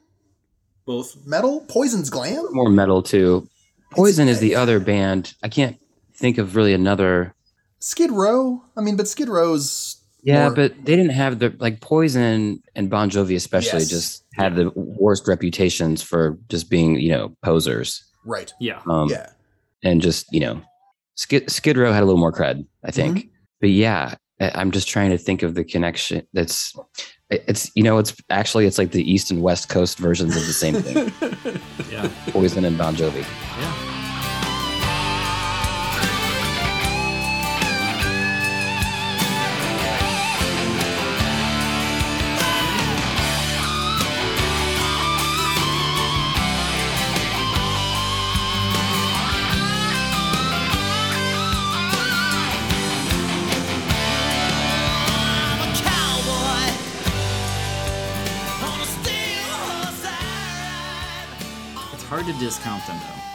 Both 0.87 1.27
metal. 1.27 1.61
Poison's 1.69 2.09
glam. 2.09 2.47
More 2.53 2.71
metal 2.71 3.03
too. 3.03 3.47
Poison 3.97 4.29
is 4.29 4.41
the 4.41 4.55
other 4.57 4.81
band. 4.81 5.35
I 5.43 5.49
can't 5.49 5.79
think 6.15 6.39
of 6.39 6.57
really 6.57 6.75
another. 6.75 7.35
Skid 7.81 8.11
Row. 8.11 8.63
I 8.77 8.81
mean, 8.81 8.97
but 8.97 9.09
Skid 9.09 9.29
Row's 9.29 9.97
Yeah, 10.23 10.45
more- 10.47 10.55
but 10.55 10.75
they 10.85 10.97
didn't 10.97 11.13
have 11.13 11.39
the 11.39 11.55
like 11.59 11.81
Poison 11.81 12.63
and 12.75 12.89
Bon 12.91 13.11
Jovi 13.11 13.37
especially 13.37 13.81
Yes. 13.81 13.91
just 13.91 14.25
had 14.35 14.57
the 14.57 14.71
worst 14.75 15.29
reputations 15.29 16.03
for 16.03 16.39
just 16.49 16.71
being 16.71 16.99
you 16.99 17.11
know 17.11 17.37
posers. 17.43 18.03
right. 18.25 18.53
Yeah. 18.61 18.81
Um, 18.89 19.09
yeah. 19.11 19.29
and 19.83 20.01
just 20.01 20.27
you 20.33 20.41
know, 20.41 20.63
Skid 21.17 21.51
Skid 21.51 21.77
Row 21.77 21.93
had 21.93 22.03
a 22.03 22.07
little 22.07 22.21
more 22.21 22.33
cred, 22.33 22.65
I 22.83 22.91
think. 22.91 23.19
Mm-hmm. 23.19 23.29
But 23.61 23.71
yeah, 23.71 24.11
I- 24.13 24.17
I'm 24.55 24.71
just 24.71 24.89
trying 24.89 25.11
to 25.11 25.19
think 25.19 25.43
of 25.43 25.55
the 25.55 25.65
connection. 25.65 26.27
That's 26.33 26.75
it's 27.31 27.71
you 27.75 27.83
know 27.83 27.99
it's 27.99 28.15
actually 28.31 28.67
it's 28.67 28.79
like 28.79 28.91
the 28.93 29.11
east 29.11 29.31
and 29.31 29.43
west 29.43 29.69
coast 29.69 29.99
versions 29.99 30.37
of 30.37 30.47
the 30.47 30.53
same 30.53 30.75
thing. 30.75 31.13
Yeah. 31.91 32.11
Poison 32.29 32.65
and 32.65 32.77
Bon 32.77 32.97
Jovi. 32.97 33.25
Yeah. 33.61 33.94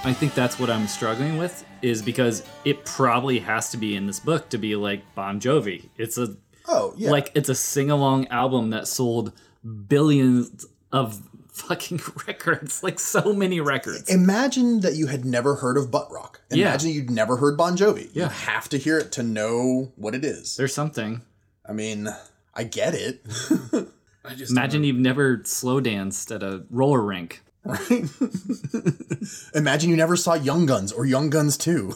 I 0.10 0.14
think 0.14 0.34
that's 0.34 0.60
what 0.60 0.72
I'm 0.72 0.88
struggling 0.88 1.38
with 1.38 1.64
is 1.84 2.02
because 2.02 2.42
it 2.66 2.84
probably 2.84 3.38
has 3.40 3.70
to 3.70 3.78
be 3.78 3.96
in 3.96 4.08
this 4.08 4.20
book 4.20 4.50
to 4.50 4.58
be 4.58 4.76
like 4.76 5.04
Bon 5.14 5.40
Jovi. 5.40 5.88
It's 5.98 6.18
a 6.18 6.36
Oh 6.68 6.96
yeah. 6.98 7.12
like 7.12 7.32
it's 7.36 7.48
a 7.48 7.54
sing-along 7.54 8.28
album 8.30 8.72
that 8.72 8.88
sold 8.88 9.34
billions 9.88 10.66
of 10.92 11.22
fucking 11.52 12.00
records, 12.28 12.82
like 12.82 13.00
so 13.00 13.34
many 13.34 13.60
records. 13.62 14.10
Imagine 14.10 14.80
that 14.80 14.96
you 14.96 15.06
had 15.08 15.26
never 15.26 15.56
heard 15.56 15.78
of 15.78 15.92
butt 15.92 16.12
rock. 16.12 16.42
Yeah. 16.50 16.70
Imagine 16.70 16.90
you'd 16.90 17.12
never 17.12 17.38
heard 17.38 17.56
Bon 17.56 17.78
Jovi. 17.78 18.06
You 18.06 18.24
Yeah. 18.24 18.30
have 18.30 18.68
to 18.70 18.78
hear 18.78 18.98
it 18.98 19.12
to 19.14 19.22
know 19.24 19.92
what 19.96 20.16
it 20.16 20.26
is. 20.26 20.58
There's 20.58 20.74
something. 20.74 21.22
I 21.68 21.74
mean, 21.74 22.10
I 22.56 22.64
get 22.64 22.96
it. 22.96 23.22
I 24.26 24.34
just 24.34 24.52
Imagine 24.52 24.84
you've 24.84 24.96
never 24.98 25.42
slow 25.46 25.80
danced 25.80 26.32
at 26.32 26.42
a 26.42 26.64
roller 26.72 27.02
rink. 27.02 27.44
Right? 27.64 28.06
Imagine 29.54 29.90
you 29.90 29.98
never 29.98 30.16
saw 30.16 30.34
Young 30.34 30.66
Guns 30.66 30.92
or 30.92 31.06
Young 31.06 31.30
Guns 31.30 31.58
2. 31.58 31.94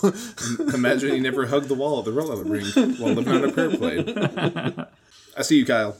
imagine 0.73 1.15
you 1.15 1.21
never 1.21 1.45
hugged 1.45 1.67
the 1.67 1.73
wall 1.73 1.99
at 1.99 2.05
the 2.05 2.11
roller 2.11 2.43
rink 2.43 2.75
while 2.75 3.13
living 3.13 3.33
on 3.33 3.49
a 3.49 3.51
prayer 3.51 3.77
plane. 3.77 4.85
I 5.37 5.41
see 5.41 5.59
you, 5.59 5.65
Kyle. 5.65 5.97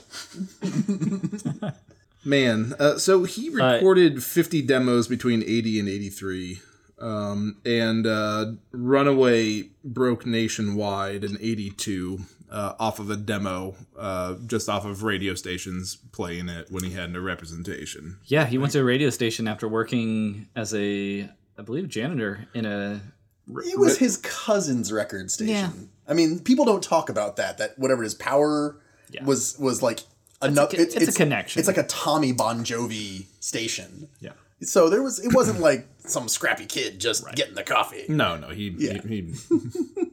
Man, 2.26 2.74
uh, 2.80 2.98
so 2.98 3.24
he 3.24 3.50
recorded 3.50 4.24
50 4.24 4.62
demos 4.62 5.08
between 5.08 5.42
80 5.44 5.80
and 5.80 5.90
83. 5.90 6.62
Um, 7.00 7.58
and 7.66 8.06
uh, 8.06 8.54
Runaway 8.72 9.70
broke 9.84 10.26
nationwide 10.26 11.24
in 11.24 11.38
82 11.42 12.20
uh, 12.54 12.76
off 12.80 13.00
of 13.00 13.10
a 13.10 13.18
demo, 13.18 13.76
uh, 13.98 14.36
just 14.46 14.70
off 14.70 14.86
of 14.86 15.02
radio 15.04 15.34
stations 15.34 15.96
playing 16.14 16.48
it 16.50 16.68
when 16.72 16.84
he 16.84 16.92
had 16.92 17.12
no 17.12 17.20
representation. 17.20 18.18
Yeah, 18.26 18.46
he 18.46 18.58
went 18.58 18.72
to 18.74 18.80
a 18.80 18.84
radio 18.84 19.10
station 19.10 19.48
after 19.48 19.68
working 19.68 20.48
as 20.56 20.74
a, 20.74 21.28
I 21.58 21.62
believe, 21.64 21.90
janitor 21.90 22.48
in 22.54 22.66
a. 22.66 23.02
It 23.48 23.78
was 23.80 23.98
his 23.98 24.18
cousin's 24.18 24.92
record 24.92 25.30
station. 25.32 25.54
Yeah. 25.54 25.70
I 26.08 26.14
mean, 26.14 26.40
people 26.40 26.64
don't 26.64 26.84
talk 26.84 27.10
about 27.10 27.36
that. 27.38 27.58
That 27.58 27.78
whatever 27.78 28.04
it 28.04 28.08
is, 28.08 28.14
Power 28.16 28.80
Yeah. 29.10 29.24
was 29.26 29.58
was 29.60 29.82
like 29.82 30.00
another. 30.42 30.78
co- 30.78 30.84
it's 30.84 31.08
a 31.08 31.12
connection. 31.12 31.60
It's 31.60 31.68
like 31.68 31.78
a 31.78 31.84
Tommy 31.84 32.32
Bon 32.32 32.64
Jovi 32.64 33.26
station. 33.42 34.08
Yeah. 34.22 34.32
So 34.62 34.90
there 34.90 35.02
was. 35.04 35.20
It 35.20 35.34
wasn't 35.34 35.60
like 35.60 35.88
some 36.06 36.30
scrappy 36.30 36.66
kid 36.68 37.00
just 37.00 37.26
getting 37.36 37.56
the 37.56 37.64
coffee. 37.64 38.06
No, 38.08 38.38
no, 38.38 38.50
he, 38.50 38.70
Yeah. 38.78 39.02
he, 39.02 39.22
he 39.22 39.34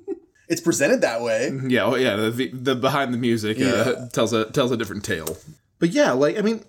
It's 0.51 0.61
presented 0.61 1.01
that 1.01 1.23
way. 1.23 1.51
Yeah, 1.69 1.87
well, 1.87 1.99
yeah. 1.99 2.17
The, 2.17 2.51
the 2.53 2.75
behind 2.75 3.15
the 3.15 3.19
music 3.19 3.57
uh, 3.59 3.61
Yeah. 3.63 4.09
tells 4.13 4.33
a 4.35 4.51
tells 4.51 4.71
a 4.73 4.77
different 4.77 5.05
tale. 5.05 5.39
But 5.79 5.91
yeah, 5.91 6.13
like 6.13 6.37
I 6.39 6.43
mean, 6.43 6.65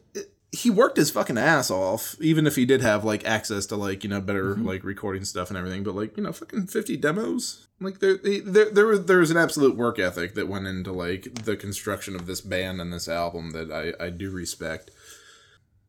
he 0.53 0.69
worked 0.69 0.97
his 0.97 1.09
fucking 1.11 1.37
ass 1.37 1.71
off, 1.71 2.15
even 2.21 2.45
if 2.45 2.55
he 2.55 2.65
did 2.65 2.81
have 2.81 3.03
like 3.03 3.25
access 3.25 3.65
to 3.67 3.75
like 3.75 4.03
you 4.03 4.09
know 4.09 4.21
better 4.21 4.55
like 4.55 4.83
recording 4.83 5.25
stuff 5.25 5.49
and 5.49 5.57
everything. 5.57 5.83
But 5.83 5.95
like 5.95 6.15
you 6.15 6.23
know, 6.23 6.31
fucking 6.31 6.67
fifty 6.67 6.95
demos. 6.95 7.67
Like 7.79 7.99
there, 7.99 8.17
there, 8.17 8.69
there 8.69 8.85
was 8.85 9.05
there 9.05 9.17
was 9.17 9.31
an 9.31 9.37
absolute 9.37 9.75
work 9.75 9.97
ethic 9.97 10.35
that 10.35 10.47
went 10.47 10.67
into 10.67 10.91
like 10.91 11.43
the 11.45 11.55
construction 11.57 12.15
of 12.15 12.27
this 12.27 12.39
band 12.39 12.79
and 12.79 12.93
this 12.93 13.07
album 13.07 13.51
that 13.51 13.71
I 13.71 14.05
I 14.05 14.09
do 14.11 14.29
respect. 14.29 14.91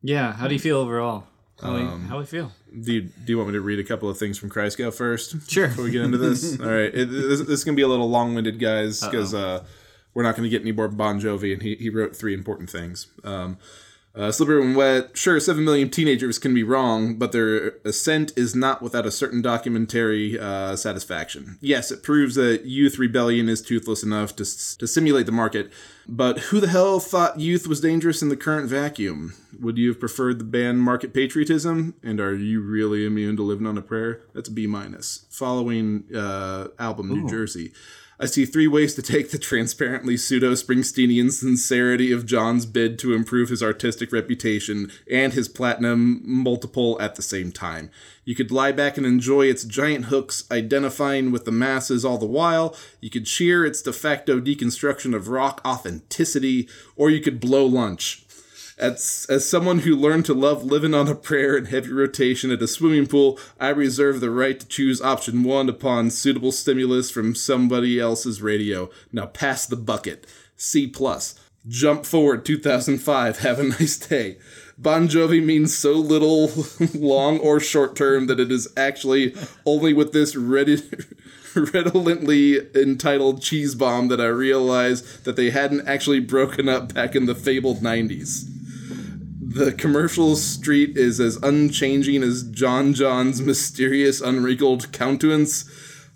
Yeah, 0.01 0.33
how 0.33 0.47
do 0.47 0.53
you 0.55 0.59
feel 0.59 0.77
overall? 0.77 1.27
How, 1.63 1.75
do 1.77 1.81
you- 1.83 1.87
Um, 1.89 2.05
how 2.05 2.15
do 2.15 2.19
you 2.21 2.25
feel? 2.27 2.51
Do 2.81 2.91
you, 2.93 3.01
do 3.01 3.09
you 3.31 3.37
want 3.37 3.49
me 3.49 3.53
to 3.53 3.61
read 3.61 3.79
a 3.79 3.83
couple 3.83 4.09
of 4.09 4.17
things 4.17 4.37
from 4.37 4.49
Christgau 4.49 4.93
first? 4.93 5.49
Sure. 5.49 5.67
Before 5.67 5.83
we 5.85 5.91
get 5.91 6.01
into 6.01 6.17
this, 6.17 6.59
all 6.59 6.65
right. 6.67 6.93
It, 6.93 7.05
this, 7.09 7.39
this 7.39 7.49
is 7.49 7.63
gonna 7.63 7.75
be 7.75 7.81
a 7.83 7.87
little 7.87 8.09
long-winded, 8.09 8.59
guys, 8.59 9.01
because 9.01 9.33
uh, 9.33 9.63
we're 10.13 10.23
not 10.23 10.35
gonna 10.35 10.49
get 10.49 10.61
any 10.61 10.71
more 10.71 10.87
Bon 10.87 11.19
Jovi, 11.21 11.53
and 11.53 11.61
he, 11.61 11.75
he 11.75 11.89
wrote 11.89 12.15
three 12.15 12.33
important 12.33 12.69
things. 12.69 13.07
Um, 13.23 13.57
uh, 14.15 14.31
Slippery 14.31 14.59
when 14.59 14.75
wet. 14.75 15.17
Sure, 15.17 15.39
seven 15.39 15.63
million 15.65 15.89
teenagers 15.89 16.37
can 16.37 16.53
be 16.53 16.63
wrong, 16.63 17.15
but 17.15 17.31
their 17.31 17.77
ascent 17.83 18.31
is 18.35 18.53
not 18.55 18.81
without 18.81 19.05
a 19.05 19.11
certain 19.11 19.41
documentary 19.41 20.37
uh, 20.39 20.75
satisfaction. 20.75 21.57
Yes, 21.61 21.91
it 21.91 22.03
proves 22.03 22.35
that 22.35 22.65
youth 22.65 22.99
rebellion 22.99 23.49
is 23.49 23.61
toothless 23.61 24.03
enough 24.03 24.35
to 24.35 24.43
s- 24.43 24.75
to 24.77 24.85
simulate 24.87 25.25
the 25.25 25.31
market. 25.31 25.71
But 26.07 26.37
who 26.49 26.59
the 26.59 26.67
hell 26.67 26.99
thought 26.99 27.39
youth 27.39 27.65
was 27.65 27.79
dangerous 27.79 28.21
in 28.21 28.29
the 28.29 28.35
current 28.37 28.69
vacuum? 28.69 29.33
Would 29.59 29.77
you 29.77 29.87
have 29.89 29.99
preferred 29.99 30.37
the 30.37 30.43
band 30.43 30.81
Market 30.81 31.13
Patriotism? 31.13 31.93
And 32.03 32.19
are 32.19 32.35
you 32.35 32.59
really 32.61 33.05
immune 33.05 33.37
to 33.37 33.43
living 33.43 33.65
on 33.65 33.77
a 33.77 33.81
prayer? 33.81 34.21
That's 34.33 34.49
a 34.49 34.51
B 34.51 34.67
minus. 34.67 35.25
Following 35.29 36.03
uh, 36.13 36.67
album 36.77 37.07
New 37.09 37.29
Jersey. 37.29 37.71
I 38.19 38.25
see 38.27 38.45
three 38.45 38.67
ways 38.67 38.93
to 38.95 39.01
take 39.01 39.31
the 39.31 39.39
transparently 39.39 40.17
pseudo 40.17 40.53
Springsteenian 40.53 41.31
sincerity 41.31 42.11
of 42.11 42.25
John's 42.25 42.65
bid 42.65 42.99
to 42.99 43.13
improve 43.13 43.49
his 43.49 43.63
artistic 43.63 44.11
reputation 44.11 44.91
and 45.09 45.33
his 45.33 45.49
platinum 45.49 46.21
multiple 46.23 46.97
at 47.01 47.15
the 47.15 47.23
same 47.23 47.51
time. 47.51 47.89
You 48.23 48.35
could 48.35 48.51
lie 48.51 48.71
back 48.71 48.97
and 48.97 49.05
enjoy 49.05 49.47
its 49.47 49.63
giant 49.63 50.05
hooks 50.05 50.45
identifying 50.51 51.31
with 51.31 51.45
the 51.45 51.51
masses 51.51 52.05
all 52.05 52.17
the 52.17 52.25
while, 52.25 52.75
you 53.01 53.09
could 53.09 53.25
cheer 53.25 53.65
its 53.65 53.81
de 53.81 53.91
facto 53.91 54.39
deconstruction 54.39 55.15
of 55.15 55.27
rock 55.27 55.59
authenticity, 55.65 56.69
or 56.95 57.09
you 57.09 57.19
could 57.19 57.39
blow 57.39 57.65
lunch. 57.65 58.22
As, 58.83 59.25
as 59.29 59.49
someone 59.49 59.79
who 59.79 59.95
learned 59.95 60.25
to 60.25 60.33
love 60.33 60.65
living 60.65 60.93
on 60.93 61.07
a 61.07 61.15
prayer 61.15 61.55
and 61.55 61.69
heavy 61.69 61.93
rotation 61.93 62.51
at 62.51 62.61
a 62.61 62.67
swimming 62.67 63.07
pool, 63.07 63.39
I 63.57 63.69
reserve 63.69 64.19
the 64.19 64.29
right 64.29 64.59
to 64.59 64.67
choose 64.67 65.01
option 65.01 65.43
one 65.43 65.69
upon 65.69 66.09
suitable 66.09 66.51
stimulus 66.51 67.09
from 67.09 67.33
somebody 67.33 67.97
else's 67.97 68.41
radio. 68.41 68.89
Now 69.13 69.27
pass 69.27 69.65
the 69.65 69.77
bucket. 69.77 70.27
C 70.57 70.85
plus. 70.85 71.39
Jump 71.65 72.05
forward 72.05 72.43
2005. 72.43 73.39
Have 73.39 73.57
a 73.57 73.63
nice 73.79 73.95
day. 73.95 74.35
Bon 74.77 75.07
Jovi 75.07 75.41
means 75.41 75.73
so 75.73 75.93
little, 75.93 76.51
long 76.93 77.39
or 77.39 77.61
short 77.61 77.95
term, 77.95 78.27
that 78.27 78.41
it 78.41 78.51
is 78.51 78.67
actually 78.75 79.33
only 79.65 79.93
with 79.93 80.11
this 80.11 80.35
ready, 80.35 80.83
redolently 81.55 82.59
entitled 82.75 83.41
cheese 83.41 83.75
bomb 83.75 84.09
that 84.09 84.19
I 84.19 84.25
realized 84.25 85.23
that 85.23 85.37
they 85.37 85.51
hadn't 85.51 85.87
actually 85.87 86.19
broken 86.19 86.67
up 86.67 86.93
back 86.93 87.15
in 87.15 87.27
the 87.27 87.35
fabled 87.35 87.79
90s. 87.79 88.52
The 89.45 89.73
commercial 89.73 90.37
street 90.37 90.97
is 90.97 91.19
as 91.19 91.35
unchanging 91.43 92.23
as 92.23 92.43
John 92.43 92.93
John's 92.93 93.41
mysterious, 93.41 94.21
unwrinkled 94.21 94.93
countenance. 94.93 95.69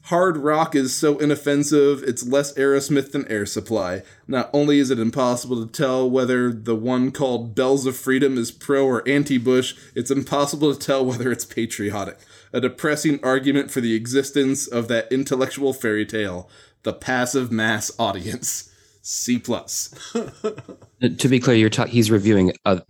Hard 0.03 0.37
rock 0.37 0.75
is 0.75 0.95
so 0.95 1.17
inoffensive, 1.19 2.03
it's 2.03 2.25
less 2.25 2.53
Aerosmith 2.53 3.11
than 3.11 3.27
Air 3.27 3.45
Supply. 3.45 4.03
Not 4.29 4.49
only 4.53 4.79
is 4.79 4.89
it 4.91 4.97
impossible 4.97 5.63
to 5.63 5.71
tell 5.71 6.09
whether 6.09 6.53
the 6.53 6.75
one 6.75 7.11
called 7.11 7.53
Bells 7.53 7.85
of 7.85 7.97
Freedom 7.97 8.37
is 8.37 8.49
pro 8.49 8.85
or 8.85 9.07
anti 9.07 9.37
Bush, 9.37 9.75
it's 9.93 10.09
impossible 10.09 10.73
to 10.73 10.79
tell 10.79 11.05
whether 11.05 11.29
it's 11.29 11.45
patriotic. 11.45 12.19
A 12.53 12.61
depressing 12.61 13.19
argument 13.21 13.69
for 13.71 13.81
the 13.81 13.93
existence 13.93 14.67
of 14.67 14.87
that 14.87 15.11
intellectual 15.11 15.73
fairy 15.73 16.05
tale, 16.05 16.49
the 16.83 16.93
passive 16.93 17.51
mass 17.51 17.91
audience. 17.99 18.66
C 19.09 19.39
plus. 19.39 19.89
To 20.99 21.27
be 21.29 21.39
clear, 21.39 21.55
you're 21.55 21.69
ta- 21.69 21.85
he's 21.85 22.11
reviewing 22.11 22.51
uh, 22.65 22.81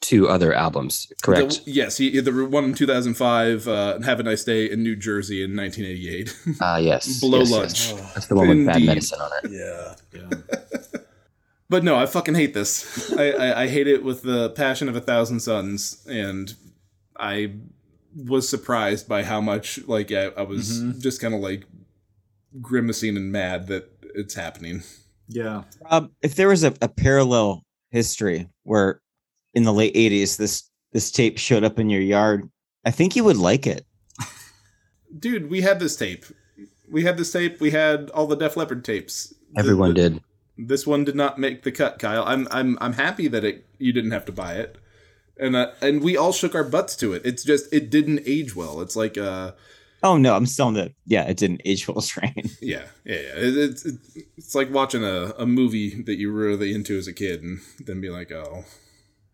two 0.00 0.26
other 0.26 0.54
albums, 0.54 1.12
correct? 1.22 1.66
The- 1.66 1.70
yes, 1.70 1.98
he, 1.98 2.18
the 2.18 2.32
one 2.46 2.64
in 2.64 2.74
2005, 2.74 3.68
uh, 3.68 4.00
Have 4.00 4.18
a 4.18 4.22
Nice 4.22 4.42
Day 4.42 4.70
in 4.70 4.82
New 4.82 4.96
Jersey 4.96 5.42
in 5.44 5.54
1988. 5.54 6.56
Ah, 6.62 6.78
yes. 6.78 7.20
Below 7.20 7.40
yes, 7.40 7.50
lunch. 7.50 7.92
yes. 7.92 8.14
That's 8.14 8.26
the 8.26 8.36
one 8.36 8.48
with 8.48 8.66
bad 8.66 8.82
medicine 8.84 9.20
on 9.20 9.30
it. 9.42 9.50
Yeah. 9.50 9.94
yeah. 10.18 11.00
but 11.68 11.84
no, 11.84 11.96
I 11.96 12.06
fucking 12.06 12.36
hate 12.36 12.54
this. 12.54 13.12
I, 13.18 13.32
I, 13.32 13.62
I 13.64 13.68
hate 13.68 13.86
it 13.86 14.02
with 14.02 14.22
the 14.22 14.48
passion 14.50 14.88
of 14.88 14.96
a 14.96 15.00
thousand 15.02 15.40
suns, 15.40 16.06
and 16.08 16.54
I 17.18 17.52
was 18.14 18.48
surprised 18.48 19.08
by 19.10 19.24
how 19.24 19.42
much 19.42 19.86
like 19.86 20.10
I, 20.10 20.28
I 20.28 20.42
was 20.42 20.80
just 21.00 21.20
kind 21.20 21.34
of 21.34 21.40
like 21.40 21.64
grimacing 22.62 23.14
and 23.18 23.30
mad 23.30 23.66
that 23.66 23.90
it's 24.14 24.32
happening. 24.32 24.82
Yeah. 25.28 25.62
Um, 25.90 26.12
if 26.22 26.34
there 26.34 26.48
was 26.48 26.64
a, 26.64 26.74
a 26.80 26.88
parallel 26.88 27.62
history 27.90 28.48
where 28.62 29.00
in 29.54 29.64
the 29.64 29.72
late 29.72 29.94
80s 29.94 30.36
this 30.36 30.70
this 30.92 31.10
tape 31.10 31.38
showed 31.38 31.64
up 31.64 31.78
in 31.78 31.90
your 31.90 32.00
yard, 32.00 32.48
I 32.84 32.90
think 32.90 33.16
you 33.16 33.24
would 33.24 33.36
like 33.36 33.66
it. 33.66 33.84
Dude, 35.18 35.50
we 35.50 35.60
had 35.62 35.80
this 35.80 35.96
tape. 35.96 36.24
We 36.90 37.04
had 37.04 37.16
this 37.16 37.32
tape. 37.32 37.60
We 37.60 37.70
had 37.70 38.10
all 38.10 38.26
the 38.26 38.36
Def 38.36 38.56
Leppard 38.56 38.84
tapes. 38.84 39.32
The- 39.52 39.60
Everyone 39.60 39.90
the- 39.90 39.94
did. 39.94 40.22
This 40.58 40.86
one 40.86 41.04
did 41.04 41.14
not 41.14 41.38
make 41.38 41.64
the 41.64 41.72
cut, 41.72 41.98
Kyle. 41.98 42.24
I'm 42.24 42.48
I'm 42.50 42.78
I'm 42.80 42.94
happy 42.94 43.28
that 43.28 43.44
it 43.44 43.66
you 43.78 43.92
didn't 43.92 44.12
have 44.12 44.24
to 44.24 44.32
buy 44.32 44.54
it, 44.54 44.78
and 45.38 45.54
uh, 45.54 45.72
and 45.82 46.02
we 46.02 46.16
all 46.16 46.32
shook 46.32 46.54
our 46.54 46.64
butts 46.64 46.96
to 46.96 47.12
it. 47.12 47.20
It's 47.26 47.44
just 47.44 47.70
it 47.74 47.90
didn't 47.90 48.20
age 48.24 48.56
well. 48.56 48.80
It's 48.80 48.96
like 48.96 49.18
uh 49.18 49.52
Oh 50.02 50.16
no, 50.16 50.36
I'm 50.36 50.46
still 50.46 50.68
in 50.68 50.74
the 50.74 50.92
yeah, 51.06 51.24
it 51.24 51.36
didn't 51.36 51.62
age 51.64 51.88
well 51.88 52.00
strain. 52.12 52.34
yeah 52.60 52.84
yeah 53.04 53.14
yeah. 53.14 53.36
It, 53.36 53.56
it's 53.56 53.84
it's 53.86 54.16
it's 54.36 54.54
like 54.54 54.70
watching 54.72 55.02
a, 55.04 55.32
a 55.38 55.46
movie 55.46 56.02
that 56.02 56.16
you 56.16 56.32
were 56.32 56.40
really 56.40 56.74
into 56.74 56.96
as 56.98 57.08
a 57.08 57.12
kid 57.12 57.42
and 57.42 57.60
then 57.84 58.00
be 58.00 58.10
like 58.10 58.30
oh 58.32 58.64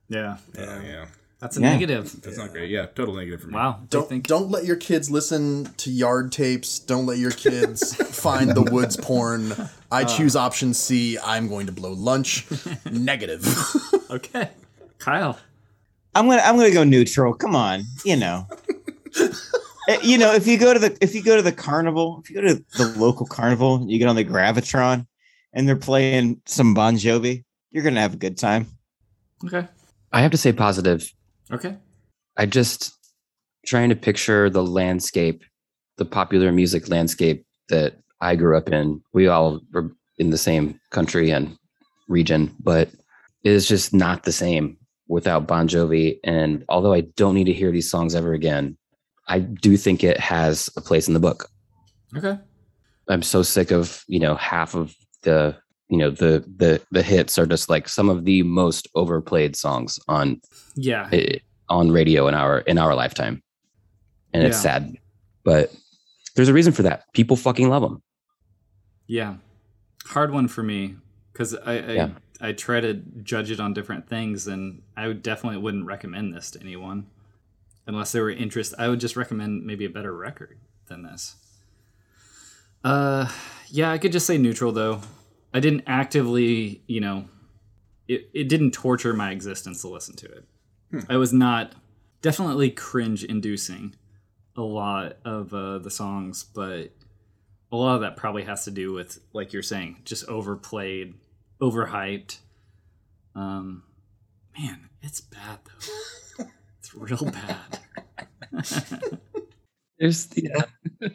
Yeah. 0.08 0.36
Oh, 0.56 0.62
yeah 0.62 0.82
yeah 0.82 1.06
That's 1.40 1.56
a 1.56 1.60
Yeah. 1.60 1.72
negative. 1.72 2.22
that's 2.22 2.38
not 2.38 2.52
great. 2.52 2.70
Yeah, 2.70 2.86
total 2.86 3.14
negative 3.14 3.40
for 3.42 3.48
me. 3.48 3.54
Wow. 3.54 3.80
Don't 3.90 4.08
think- 4.08 4.26
don't 4.28 4.50
let 4.50 4.64
your 4.64 4.76
kids 4.76 5.10
listen 5.10 5.64
to 5.78 5.90
yard 5.90 6.30
tapes. 6.30 6.78
Don't 6.78 7.04
let 7.06 7.18
your 7.18 7.32
kids 7.32 7.94
find 8.22 8.50
the 8.54 8.62
woods 8.62 8.96
porn. 8.96 9.52
I 9.90 10.02
uh. 10.04 10.16
choose 10.16 10.36
option 10.36 10.72
C. 10.74 11.18
I'm 11.18 11.48
going 11.48 11.66
to 11.66 11.72
blow 11.72 11.92
lunch. 11.92 12.46
Negative. 12.90 13.42
Okay. 14.10 14.50
Kyle. 14.98 15.36
I'm 16.14 16.28
gonna 16.28 16.42
I'm 16.42 16.56
gonna 16.56 16.70
go 16.70 16.84
neutral. 16.84 17.34
Come 17.34 17.56
on, 17.56 17.82
you 18.04 18.16
know. 18.16 18.46
Eh, 19.88 19.98
you 20.02 20.18
know, 20.18 20.32
if 20.32 20.46
you 20.46 20.58
go 20.58 20.72
to 20.72 20.78
the 20.78 20.96
if 21.00 21.14
you 21.14 21.22
go 21.22 21.36
to 21.36 21.42
the 21.42 21.52
carnival, 21.52 22.20
if 22.22 22.30
you 22.30 22.40
go 22.40 22.48
to 22.48 22.64
the 22.76 22.98
local 22.98 23.26
carnival, 23.26 23.84
you 23.88 23.98
get 23.98 24.08
on 24.08 24.16
the 24.16 24.24
Gravitron, 24.24 25.06
and 25.52 25.68
they're 25.68 25.76
playing 25.76 26.40
some 26.46 26.74
Bon 26.74 26.94
Jovi, 26.94 27.44
you're 27.70 27.82
gonna 27.82 28.00
have 28.00 28.14
a 28.14 28.18
good 28.18 28.38
time. 28.38 28.66
Okay. 29.44 29.66
I 30.12 30.20
have 30.20 30.30
to 30.30 30.36
say 30.36 30.52
positive. 30.52 31.10
Okay. 31.50 31.76
I 32.36 32.46
just 32.46 32.92
trying 33.66 33.88
to 33.88 33.96
picture 33.96 34.48
the 34.50 34.62
landscape, 34.62 35.42
the 35.96 36.04
popular 36.04 36.52
music 36.52 36.88
landscape 36.88 37.44
that 37.68 37.96
I 38.20 38.36
grew 38.36 38.56
up 38.56 38.68
in. 38.68 39.02
We 39.12 39.26
all 39.26 39.60
were 39.72 39.90
in 40.18 40.30
the 40.30 40.38
same 40.38 40.80
country 40.90 41.30
and 41.30 41.56
region, 42.08 42.54
but 42.60 42.88
it 43.42 43.52
is 43.52 43.66
just 43.66 43.92
not 43.92 44.22
the 44.22 44.32
same 44.32 44.76
without 45.08 45.46
Bon 45.46 45.66
Jovi. 45.66 46.18
And 46.22 46.64
although 46.68 46.92
I 46.92 47.02
don't 47.16 47.34
need 47.34 47.44
to 47.44 47.52
hear 47.52 47.72
these 47.72 47.90
songs 47.90 48.14
ever 48.14 48.32
again, 48.32 48.76
I 49.28 49.38
do 49.40 49.76
think 49.76 50.02
it 50.04 50.18
has 50.18 50.68
a 50.76 50.80
place 50.80 51.08
in 51.08 51.14
the 51.14 51.20
book. 51.20 51.48
Okay. 52.16 52.38
I'm 53.08 53.22
so 53.22 53.42
sick 53.42 53.70
of, 53.70 54.04
you 54.06 54.18
know, 54.20 54.34
half 54.36 54.74
of 54.74 54.94
the 55.22 55.56
you 55.88 55.98
know 55.98 56.10
the 56.10 56.42
the 56.56 56.80
the 56.90 57.02
hits 57.02 57.38
are 57.38 57.44
just 57.46 57.68
like 57.68 57.86
some 57.88 58.08
of 58.08 58.24
the 58.24 58.42
most 58.42 58.88
overplayed 58.94 59.54
songs 59.56 59.98
on 60.08 60.40
Yeah. 60.74 61.08
eh, 61.12 61.38
on 61.68 61.90
radio 61.90 62.28
in 62.28 62.34
our 62.34 62.60
in 62.60 62.78
our 62.78 62.94
lifetime, 62.94 63.42
and 64.32 64.42
it's 64.42 64.56
Yeah. 64.58 64.62
sad, 64.62 64.96
but 65.44 65.70
there's 66.34 66.48
a 66.48 66.54
reason 66.54 66.72
for 66.72 66.82
that. 66.82 67.04
People 67.12 67.36
fucking 67.36 67.68
love 67.68 67.82
them. 67.82 68.02
Yeah, 69.06 69.34
hard 70.06 70.32
one 70.32 70.48
for 70.48 70.62
me 70.62 70.96
because 71.32 71.54
I 71.54 71.72
I, 71.74 71.92
Yeah. 71.92 72.08
I 72.40 72.52
try 72.52 72.80
to 72.80 72.94
judge 73.22 73.50
it 73.50 73.60
on 73.60 73.74
different 73.74 74.08
things, 74.08 74.46
and 74.46 74.82
I 74.96 75.06
would 75.08 75.22
definitely 75.22 75.58
wouldn't 75.60 75.84
recommend 75.86 76.34
this 76.34 76.50
to 76.52 76.60
anyone 76.60 77.06
unless 77.86 78.12
there 78.12 78.22
were 78.22 78.30
interest. 78.30 78.74
I 78.78 78.88
would 78.88 79.00
just 79.00 79.16
recommend 79.16 79.64
maybe 79.64 79.84
a 79.84 79.90
better 79.90 80.14
record 80.14 80.58
than 80.86 81.02
this. 81.02 81.36
Uh, 82.84 83.30
yeah, 83.68 83.90
I 83.90 83.98
could 83.98 84.12
just 84.12 84.26
say 84.26 84.38
neutral 84.38 84.72
though. 84.72 85.00
I 85.54 85.60
didn't 85.60 85.84
actively, 85.86 86.82
you 86.86 87.00
know, 87.00 87.26
it 88.08 88.28
it 88.32 88.48
didn't 88.48 88.72
torture 88.72 89.12
my 89.12 89.30
existence 89.30 89.82
to 89.82 89.88
listen 89.88 90.16
to 90.16 90.26
it. 90.26 90.44
I 91.08 91.16
was 91.16 91.32
not 91.32 91.74
definitely 92.20 92.70
cringe 92.70 93.24
inducing 93.24 93.94
a 94.56 94.62
lot 94.62 95.16
of 95.24 95.54
uh, 95.54 95.78
the 95.78 95.90
songs, 95.90 96.44
but 96.44 96.92
a 97.72 97.76
lot 97.76 97.94
of 97.94 98.02
that 98.02 98.16
probably 98.16 98.44
has 98.44 98.64
to 98.64 98.70
do 98.70 98.92
with 98.92 99.18
like 99.32 99.52
you're 99.52 99.62
saying 99.62 99.96
just 100.04 100.28
overplayed 100.28 101.14
overhyped 101.60 102.38
um 103.34 103.82
man 104.56 104.90
it's 105.00 105.20
bad 105.20 105.58
though 105.64 105.92
real 106.94 107.30
bad 107.30 107.78
There's 109.98 110.28
yeah. 110.34 110.64
uh, 111.00 111.10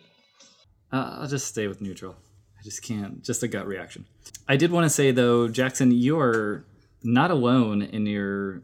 i'll 0.91 1.27
just 1.27 1.47
stay 1.47 1.67
with 1.67 1.81
neutral 1.81 2.15
i 2.59 2.63
just 2.63 2.83
can't 2.83 3.23
just 3.23 3.43
a 3.43 3.47
gut 3.47 3.67
reaction 3.67 4.05
i 4.47 4.55
did 4.55 4.71
want 4.71 4.85
to 4.85 4.89
say 4.89 5.11
though 5.11 5.47
jackson 5.47 5.91
you're 5.91 6.65
not 7.03 7.31
alone 7.31 7.81
in 7.81 8.05
your 8.05 8.63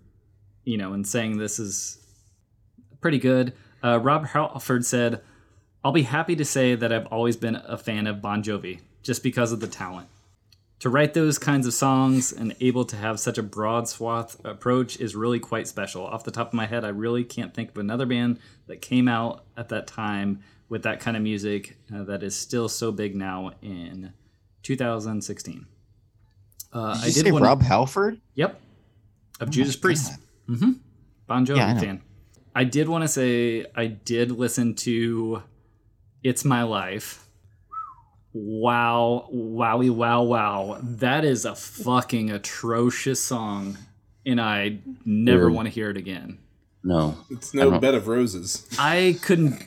you 0.63 0.77
know 0.77 0.93
in 0.93 1.03
saying 1.03 1.37
this 1.37 1.59
is 1.59 1.99
pretty 3.01 3.19
good 3.19 3.53
uh, 3.83 3.99
rob 3.99 4.25
halford 4.27 4.85
said 4.85 5.21
I'll 5.83 5.91
be 5.91 6.03
happy 6.03 6.35
to 6.37 6.45
say 6.45 6.75
that 6.75 6.93
I've 6.93 7.07
always 7.07 7.35
been 7.35 7.55
a 7.55 7.77
fan 7.77 8.07
of 8.07 8.21
Bon 8.21 8.41
Jovi 8.41 8.79
just 9.01 9.21
because 9.21 9.51
of 9.51 9.59
the 9.59 9.67
talent. 9.67 10.07
To 10.83 10.89
write 10.89 11.13
those 11.13 11.37
kinds 11.39 11.65
of 11.65 11.73
songs 11.73 12.33
and 12.33 12.53
able 12.59 12.83
to 12.83 12.97
have 12.97 13.17
such 13.17 13.37
a 13.37 13.41
broad 13.41 13.87
swath 13.87 14.35
approach 14.43 14.99
is 14.99 15.15
really 15.15 15.39
quite 15.39 15.65
special. 15.65 16.05
Off 16.05 16.25
the 16.25 16.31
top 16.31 16.47
of 16.49 16.53
my 16.53 16.65
head, 16.65 16.83
I 16.83 16.89
really 16.89 17.23
can't 17.23 17.53
think 17.53 17.69
of 17.69 17.77
another 17.77 18.05
band 18.05 18.37
that 18.67 18.81
came 18.81 19.07
out 19.07 19.45
at 19.55 19.69
that 19.69 19.87
time 19.87 20.43
with 20.67 20.83
that 20.83 20.99
kind 20.99 21.15
of 21.15 21.23
music 21.23 21.77
uh, 21.95 22.03
that 22.03 22.21
is 22.21 22.35
still 22.35 22.67
so 22.67 22.91
big 22.91 23.15
now 23.15 23.51
in 23.61 24.11
2016. 24.63 25.67
Uh, 26.73 26.95
Did 26.95 27.05
you 27.05 27.11
say 27.13 27.31
wanna- 27.31 27.45
Rob 27.45 27.61
Halford? 27.61 28.19
Yep. 28.35 28.59
Of 29.39 29.51
Judas 29.51 29.77
Priest. 29.77 30.11
Mm-hmm. 30.49 30.71
Bon 31.27 31.45
Jovi 31.45 31.55
Yeah, 31.59 31.75
I 31.77 31.79
fan. 31.79 32.01
I 32.53 32.65
did 32.65 32.89
want 32.89 33.05
to 33.05 33.07
say 33.07 33.65
I 33.73 33.85
did 33.85 34.31
listen 34.31 34.75
to 34.75 35.43
It's 36.23 36.43
My 36.43 36.63
Life. 36.63 37.22
Wow, 38.33 39.29
wowie, 39.33 39.91
wow, 39.91 40.23
wow. 40.23 40.79
That 40.81 41.23
is 41.23 41.45
a 41.45 41.55
fucking 41.55 42.31
atrocious 42.31 43.23
song. 43.23 43.77
And 44.25 44.39
I 44.41 44.79
never 45.05 45.51
want 45.51 45.67
to 45.67 45.69
hear 45.73 45.89
it 45.89 45.97
again. 45.97 46.39
No, 46.85 47.15
It's 47.29 47.53
no 47.53 47.79
bed 47.79 47.93
of 47.95 48.07
roses. 48.07 48.67
I 48.79 49.17
couldn't. 49.21 49.61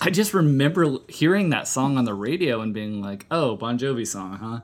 I 0.00 0.10
just 0.10 0.32
remember 0.32 0.98
hearing 1.08 1.50
that 1.50 1.68
song 1.68 1.98
on 1.98 2.04
the 2.04 2.14
radio 2.14 2.60
and 2.62 2.72
being 2.72 3.02
like, 3.02 3.26
"Oh, 3.30 3.56
Bon 3.56 3.78
Jovi 3.78 4.06
song, 4.06 4.38
huh?" 4.38 4.60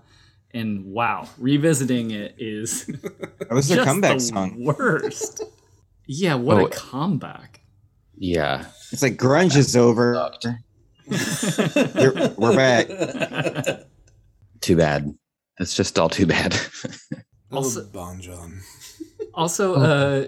And 0.52 0.87
wow, 0.87 1.28
revisiting 1.38 2.11
it 2.11 2.35
is 2.38 2.87
That 3.38 3.50
was 3.50 3.68
their 3.68 3.78
just 3.78 3.88
comeback 3.88 4.14
the 4.16 4.20
song. 4.20 4.64
Worst. 4.64 5.42
Yeah, 6.06 6.35
what 6.37 6.56
Oh. 6.59 6.66
a 6.66 6.70
comeback. 6.70 7.61
yeah, 8.16 8.66
It's 8.90 9.02
like 9.02 9.16
grunge 9.16 9.56
is 9.56 9.76
over. 9.76 10.14
You're- 10.42 10.56
we're 11.11 12.57
back. 12.57 12.87
too 14.61 14.77
bad. 14.77 15.14
That's 15.59 15.75
just 15.75 15.99
all 15.99 16.09
too 16.09 16.27
bad. 16.27 16.57
Also- 17.53 17.83
oh, 17.83 17.88
Bon 17.92 18.20
John. 18.20 18.61
Also, 19.35 19.75
uh, 19.75 20.27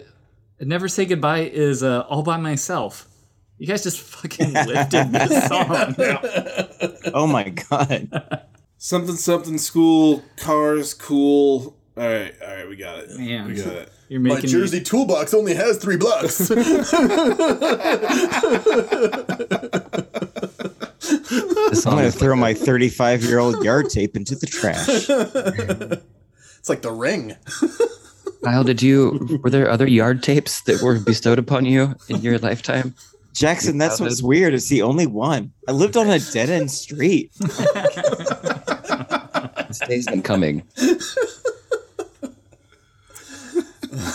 "Never 0.61 0.88
Say 0.88 1.05
Goodbye" 1.05 1.42
is 1.53 1.85
uh, 1.85 2.01
all 2.09 2.25
by 2.25 2.37
myself. 2.37 3.07
You 3.59 3.68
guys 3.68 3.85
just 3.85 4.01
fucking 4.01 4.53
lifted 4.53 5.12
this 5.12 5.47
song. 5.49 5.95
Oh 7.14 7.29
my 7.29 7.51
god. 7.51 8.42
Something 8.77 9.14
something 9.14 9.57
school 9.59 10.25
cars 10.37 10.95
cool. 10.95 11.77
All 11.97 12.03
right, 12.05 12.35
all 12.42 12.55
right, 12.55 12.68
we 12.68 12.75
got 12.75 12.99
it. 13.05 13.11
Man. 13.16 13.47
we 13.47 13.55
got 13.55 13.66
it. 13.73 13.92
You're 14.09 14.18
My 14.21 14.35
making 14.35 14.51
Jersey 14.51 14.81
toolbox 14.81 15.33
only 15.33 15.55
has 15.55 15.77
three 15.79 15.97
blocks. 15.99 16.51
This 21.18 21.87
I'm 21.87 21.94
gonna 21.94 22.07
is 22.07 22.14
throw 22.16 22.31
like 22.35 22.40
my 22.40 22.55
35 22.55 23.22
year 23.25 23.38
old 23.38 23.64
yard 23.64 23.90
tape 23.90 24.16
into 24.16 24.35
the 24.35 24.46
trash. 24.46 24.88
it's 26.59 26.68
like 26.68 26.83
the 26.83 26.92
ring. 26.92 27.37
Kyle, 28.44 28.64
did 28.64 28.83
you? 28.83 29.40
Were 29.42 29.51
there 29.51 29.70
other 29.70 29.87
yard 29.87 30.22
tapes 30.22 30.62
that 30.62 30.83
were 30.83 30.98
bestowed 30.98 31.38
upon 31.38 31.64
you 31.64 31.94
in 32.09 32.20
your 32.22 32.38
lifetime? 32.38 32.94
Jackson, 33.33 33.79
that's 33.79 34.01
what's 34.01 34.22
weird. 34.22 34.53
It's 34.53 34.68
the 34.68 34.83
only 34.83 35.07
one. 35.07 35.53
I 35.68 35.72
lived 35.72 35.96
on 35.96 36.11
a 36.11 36.18
dead 36.18 36.51
end 36.51 36.70
street. 36.70 37.33
This 39.68 39.88
day's 39.88 40.07
been 40.07 40.20
coming. 40.20 40.64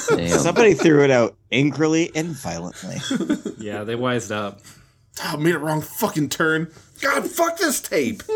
Damn. 0.10 0.38
Somebody 0.38 0.75
threw 0.75 1.03
it 1.03 1.10
out 1.10 1.36
angrily 1.51 2.12
and 2.13 2.27
violently. 2.27 2.97
Yeah, 3.57 3.83
they 3.83 3.95
wised 3.95 4.31
up. 4.31 4.60
Oh, 5.23 5.38
made 5.38 5.56
a 5.56 5.60
wrong 5.60 5.82
fucking 5.82 6.30
turn. 6.30 6.71
God, 7.01 7.30
fuck 7.30 7.58
this 7.58 7.82
tape. 7.82 8.23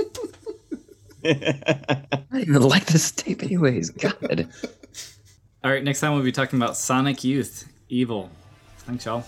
I 1.26 2.24
don't 2.32 2.42
even 2.42 2.62
like 2.64 2.86
this 2.86 3.12
tape, 3.12 3.44
anyways. 3.44 3.92
God. 3.92 4.50
All 5.64 5.72
right, 5.72 5.84
next 5.84 6.00
time 6.00 6.14
we'll 6.14 6.24
be 6.24 6.32
talking 6.32 6.58
about 6.58 6.76
Sonic 6.76 7.24
Youth 7.24 7.72
Evol. 7.92 8.30
Thanks, 8.80 9.06
y'all. 9.06 9.24